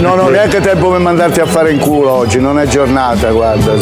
Non 0.00 0.18
ho 0.18 0.28
neanche 0.28 0.60
tempo 0.60 0.90
per 0.90 1.00
mandarti 1.00 1.40
a 1.40 1.46
fare 1.46 1.72
in 1.72 1.78
culo 1.78 2.10
oggi, 2.10 2.40
non 2.40 2.58
è 2.58 2.66
giornata, 2.66 3.30
guarda. 3.30 3.74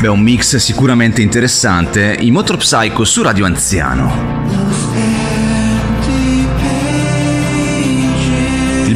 Beh, 0.00 0.08
un 0.08 0.20
mix 0.20 0.56
sicuramente 0.56 1.22
interessante. 1.22 2.16
I 2.18 2.30
Motor 2.30 2.56
Psycho 2.58 3.04
su 3.04 3.22
Radio 3.22 3.44
Anziano. 3.44 4.47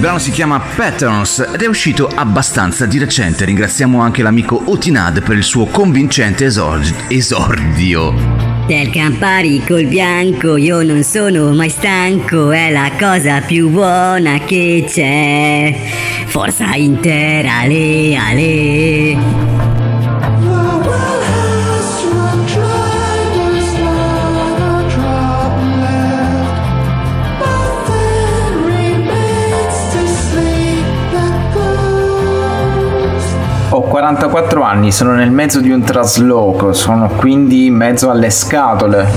Brano 0.02 0.18
si 0.18 0.32
chiama 0.32 0.58
Patterns 0.58 1.50
ed 1.54 1.62
è 1.62 1.66
uscito 1.66 2.08
abbastanza 2.12 2.86
di 2.86 2.98
recente. 2.98 3.44
Ringraziamo 3.44 4.00
anche 4.00 4.24
l'amico 4.24 4.60
Otinad 4.64 5.22
per 5.22 5.36
il 5.36 5.44
suo 5.44 5.66
convincente 5.66 6.46
esord- 6.46 7.04
esordio. 7.06 8.12
Del 8.66 8.90
Campari 8.90 9.62
col 9.64 9.86
bianco 9.86 10.56
io 10.56 10.82
non 10.82 11.04
sono 11.04 11.54
mai 11.54 11.68
stanco, 11.68 12.50
è 12.50 12.72
la 12.72 12.90
cosa 12.98 13.42
più 13.42 13.68
buona 13.68 14.40
che 14.40 14.84
c'è. 14.88 15.72
Forza 16.26 16.74
intera, 16.74 17.60
ale, 17.60 18.16
ale. 18.16 19.51
44 34.16 34.62
anni, 34.62 34.92
sono 34.92 35.14
nel 35.14 35.30
mezzo 35.30 35.60
di 35.60 35.70
un 35.70 35.82
trasloco, 35.82 36.74
sono 36.74 37.08
quindi 37.16 37.66
in 37.66 37.74
mezzo 37.74 38.10
alle 38.10 38.28
scatole. 38.28 39.08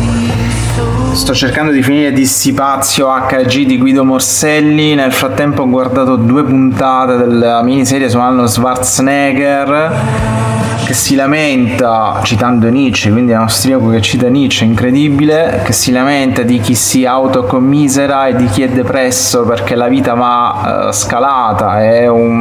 Sto 1.12 1.34
cercando 1.34 1.72
di 1.72 1.82
finire 1.84 2.14
Dissipazio 2.14 3.08
HG 3.08 3.66
di 3.66 3.78
Guido 3.78 4.06
Morselli, 4.06 4.96
nel 4.96 5.12
frattempo 5.12 5.64
ho 5.64 5.70
guardato 5.70 6.16
due 6.16 6.44
puntate 6.44 7.18
della 7.18 7.62
miniserie 7.62 8.10
su 8.10 8.18
Arnold 8.18 8.48
Schwarzenegger 8.48 9.94
che 10.86 10.94
si 10.94 11.16
lamenta, 11.16 12.20
citando 12.22 12.70
Nietzsche, 12.70 13.10
quindi 13.10 13.32
è 13.32 13.36
un 13.36 13.42
austriaco 13.42 13.90
che 13.90 14.02
cita 14.02 14.28
Nietzsche, 14.28 14.66
incredibile, 14.66 15.62
che 15.66 15.74
si 15.74 15.92
lamenta 15.92 16.44
di 16.44 16.60
chi 16.60 16.76
si 16.76 17.06
autocommisera 17.06 18.28
e 18.28 18.36
di 18.36 18.46
chi 18.46 18.62
è 18.62 18.70
depresso 18.70 19.46
perché 19.46 19.74
la 19.74 19.88
vita 19.88 20.14
va 20.14 20.90
eh, 20.90 20.94
scalata, 20.94 21.84
è 21.84 22.08
un- 22.08 22.35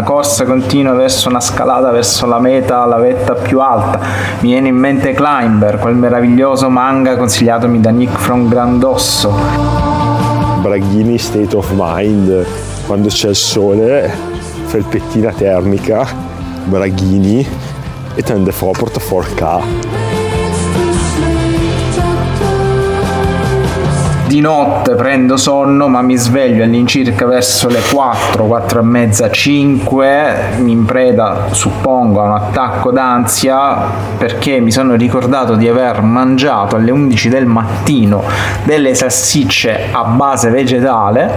una 0.00 0.08
corsa 0.08 0.44
continua 0.46 0.94
verso 0.94 1.28
una 1.28 1.40
scalata, 1.40 1.90
verso 1.90 2.24
la 2.24 2.38
meta, 2.38 2.86
la 2.86 2.96
vetta 2.96 3.34
più 3.34 3.60
alta. 3.60 4.00
Mi 4.40 4.52
viene 4.52 4.68
in 4.68 4.76
mente 4.76 5.12
Climber, 5.12 5.78
quel 5.78 5.94
meraviglioso 5.94 6.70
manga 6.70 7.18
consigliatomi 7.18 7.80
da 7.80 7.90
Nick 7.90 8.18
from 8.18 8.48
Grandosso. 8.48 9.30
Braghini 10.62 11.18
State 11.18 11.54
of 11.54 11.70
Mind, 11.74 12.46
quando 12.86 13.08
c'è 13.08 13.28
il 13.28 13.36
sole, 13.36 14.10
felpettina 14.64 15.32
termica, 15.32 16.06
Braghini 16.64 17.46
e 18.14 18.22
tende 18.22 18.52
fuori 18.52 18.78
porta 18.78 19.00
Di 24.30 24.38
notte 24.38 24.94
prendo 24.94 25.36
sonno 25.36 25.88
ma 25.88 26.02
mi 26.02 26.16
sveglio 26.16 26.62
all'incirca 26.62 27.26
verso 27.26 27.66
le 27.66 27.80
4, 27.92 28.44
4 28.44 28.78
e 28.78 28.82
mezza, 28.84 29.28
5, 29.28 30.34
mi 30.58 30.70
impreda 30.70 31.48
suppongo 31.50 32.20
a 32.22 32.26
un 32.26 32.34
attacco 32.34 32.92
d'ansia 32.92 33.76
perché 34.16 34.60
mi 34.60 34.70
sono 34.70 34.94
ricordato 34.94 35.56
di 35.56 35.66
aver 35.66 36.02
mangiato 36.02 36.76
alle 36.76 36.92
11 36.92 37.28
del 37.28 37.46
mattino 37.46 38.22
delle 38.62 38.94
salsicce 38.94 39.88
a 39.90 40.04
base 40.04 40.48
vegetale, 40.50 41.28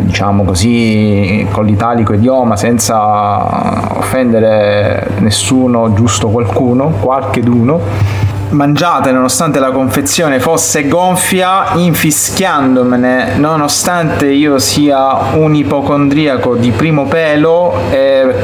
diciamo 0.00 0.44
così 0.44 1.46
con 1.52 1.64
l'italico 1.64 2.12
idioma 2.12 2.56
senza 2.56 3.96
offendere 3.96 5.08
nessuno, 5.20 5.94
giusto 5.94 6.28
qualcuno, 6.28 6.90
qualcheduno 7.00 8.31
mangiate 8.52 9.12
nonostante 9.12 9.58
la 9.58 9.70
confezione 9.70 10.40
fosse 10.40 10.86
gonfia, 10.88 11.72
infischiandomene 11.74 13.36
nonostante 13.36 14.26
io 14.26 14.58
sia 14.58 15.34
un 15.34 15.54
ipocondriaco 15.54 16.56
di 16.56 16.70
primo 16.70 17.06
pelo, 17.06 17.74
e 17.90 18.34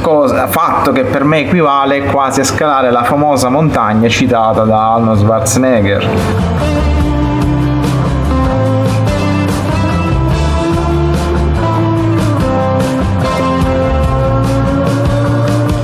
cosa, 0.00 0.46
fatto 0.46 0.92
che 0.92 1.04
per 1.04 1.24
me 1.24 1.40
equivale 1.40 2.04
quasi 2.04 2.40
a 2.40 2.44
scalare 2.44 2.90
la 2.90 3.04
famosa 3.04 3.48
montagna 3.48 4.08
citata 4.08 4.62
da 4.62 4.94
Arnold 4.94 5.18
Schwarzenegger. 5.18 6.08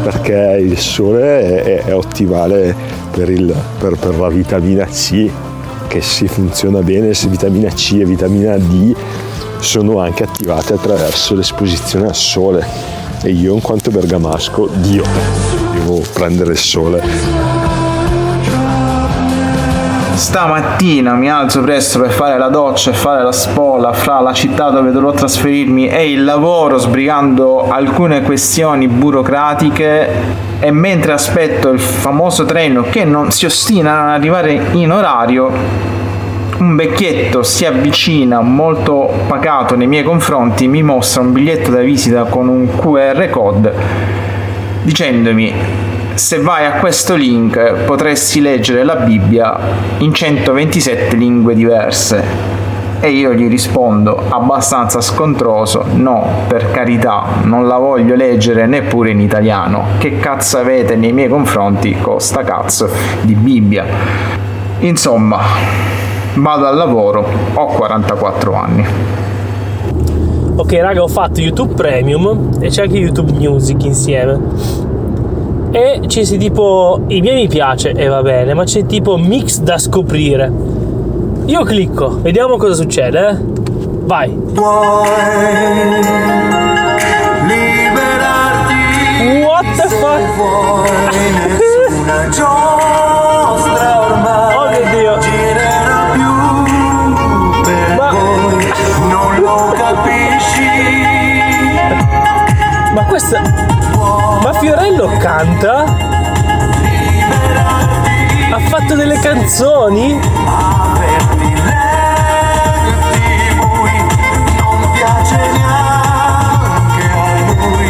Per 0.02 0.14
perché 0.24 0.56
il 0.58 0.78
sole 0.78 1.62
è, 1.62 1.84
è 1.84 1.94
ottimale 1.94 3.03
per, 3.14 3.30
il- 3.30 3.54
per- 3.78 3.96
per 3.96 4.18
la 4.18 4.28
vitamina 4.28 4.84
C, 4.86 5.30
che 5.88 6.00
se 6.02 6.26
funziona 6.26 6.80
bene, 6.80 7.14
se 7.14 7.28
vitamina 7.28 7.68
C 7.70 7.98
e 8.00 8.04
vitamina 8.04 8.56
D 8.58 8.94
sono 9.60 10.00
anche 10.00 10.24
attivate 10.24 10.74
attraverso 10.74 11.34
l'esposizione 11.34 12.08
al 12.08 12.14
sole. 12.16 12.66
E 13.22 13.30
io 13.30 13.54
in 13.54 13.60
quanto 13.62 13.90
bergamasco, 13.90 14.68
Dio, 14.74 15.04
devo 15.72 16.02
prendere 16.12 16.52
il 16.52 16.58
sole. 16.58 17.63
Stamattina 20.14 21.14
mi 21.14 21.28
alzo 21.28 21.60
presto 21.60 22.00
per 22.00 22.10
fare 22.10 22.38
la 22.38 22.48
doccia 22.48 22.90
e 22.90 22.94
fare 22.94 23.24
la 23.24 23.32
spola 23.32 23.92
fra 23.92 24.20
la 24.20 24.32
città 24.32 24.70
dove 24.70 24.92
dovrò 24.92 25.10
trasferirmi 25.10 25.88
e 25.88 26.12
il 26.12 26.22
lavoro 26.22 26.78
sbrigando 26.78 27.68
alcune 27.68 28.22
questioni 28.22 28.86
burocratiche 28.86 30.08
e 30.60 30.70
mentre 30.70 31.12
aspetto 31.12 31.68
il 31.70 31.80
famoso 31.80 32.44
treno 32.44 32.84
che 32.88 33.04
non 33.04 33.32
si 33.32 33.44
ostina 33.44 34.02
ad 34.04 34.20
arrivare 34.20 34.68
in 34.72 34.92
orario 34.92 35.50
un 36.58 36.76
vecchietto 36.76 37.42
si 37.42 37.66
avvicina 37.66 38.40
molto 38.40 39.12
pacato 39.26 39.74
nei 39.74 39.88
miei 39.88 40.04
confronti 40.04 40.68
mi 40.68 40.84
mostra 40.84 41.22
un 41.22 41.32
biglietto 41.32 41.72
da 41.72 41.80
visita 41.80 42.22
con 42.22 42.46
un 42.46 42.68
QR 42.76 43.28
code 43.30 43.74
dicendomi 44.84 45.92
se 46.14 46.38
vai 46.38 46.64
a 46.64 46.74
questo 46.74 47.16
link 47.16 47.84
potresti 47.84 48.40
leggere 48.40 48.84
la 48.84 48.96
Bibbia 48.96 49.58
in 49.98 50.14
127 50.14 51.16
lingue 51.16 51.54
diverse. 51.54 52.52
E 53.00 53.10
io 53.10 53.34
gli 53.34 53.48
rispondo 53.48 54.22
abbastanza 54.28 55.00
scontroso, 55.00 55.84
no, 55.92 56.44
per 56.46 56.70
carità, 56.70 57.24
non 57.42 57.66
la 57.66 57.76
voglio 57.76 58.14
leggere 58.14 58.66
neppure 58.66 59.10
in 59.10 59.20
italiano. 59.20 59.84
Che 59.98 60.18
cazzo 60.18 60.58
avete 60.58 60.96
nei 60.96 61.12
miei 61.12 61.28
confronti 61.28 61.98
con 62.00 62.20
sta 62.20 62.42
cazzo 62.44 62.88
di 63.22 63.34
Bibbia? 63.34 63.84
Insomma, 64.78 65.38
vado 66.34 66.66
al 66.66 66.76
lavoro, 66.76 67.26
ho 67.54 67.66
44 67.66 68.54
anni. 68.54 68.86
Ok, 70.56 70.72
raga, 70.74 71.02
ho 71.02 71.08
fatto 71.08 71.40
YouTube 71.40 71.74
Premium 71.74 72.50
e 72.60 72.68
c'è 72.68 72.82
anche 72.82 72.96
YouTube 72.96 73.32
Music 73.32 73.82
insieme. 73.84 74.93
E 75.76 76.02
c'è 76.06 76.22
sì, 76.22 76.38
tipo 76.38 77.00
i 77.08 77.20
miei 77.20 77.34
mi 77.34 77.48
piace 77.48 77.90
e 77.90 78.06
va 78.06 78.22
bene, 78.22 78.54
ma 78.54 78.62
c'è 78.62 78.86
tipo 78.86 79.16
mix 79.16 79.58
da 79.58 79.76
scoprire. 79.76 80.48
Io 81.46 81.64
clicco, 81.64 82.20
vediamo 82.22 82.56
cosa 82.56 82.74
succede. 82.74 83.28
eh. 83.28 83.36
Vai. 84.04 84.30
What 89.42 89.64
the 89.76 89.88
fuck? 89.98 90.22
questa... 103.14 103.40
Ma 104.42 104.52
Fiorello 104.54 105.06
canta? 105.18 105.84
Ha 108.50 108.58
fatto 108.58 108.96
delle 108.96 109.20
canzoni? 109.20 110.18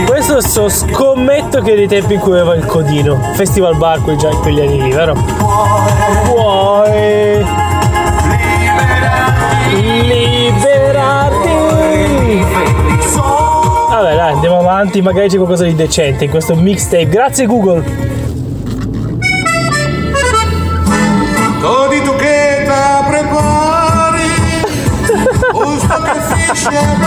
Questo 0.06 0.42
so, 0.42 0.68
scommetto 0.68 1.62
che 1.62 1.74
dei 1.74 1.88
tempi 1.88 2.14
in 2.14 2.20
cui 2.20 2.32
aveva 2.32 2.54
il 2.54 2.66
codino. 2.66 3.18
Festival 3.32 3.76
Bar 3.76 4.02
quei, 4.02 4.18
già, 4.18 4.28
quegli 4.28 4.60
anni 4.60 4.82
lì, 4.82 4.90
vero? 4.90 5.14
Vuoi 6.26 7.46
liberarti? 9.70 10.33
Vabbè 13.94 14.16
dai, 14.16 14.32
andiamo 14.32 14.58
avanti, 14.58 15.00
magari 15.00 15.28
c'è 15.28 15.36
qualcosa 15.36 15.62
di 15.66 15.76
decente 15.76 16.24
in 16.24 16.30
questo 16.30 16.56
mixtape. 16.56 17.06
Grazie 17.06 17.46
Google. 17.46 17.84
Todi 21.60 22.02
tu 22.02 22.16
che 22.16 22.66
prepari 23.06 24.22
Gusto 25.52 26.02
che 26.02 26.20
fisce? 26.34 27.03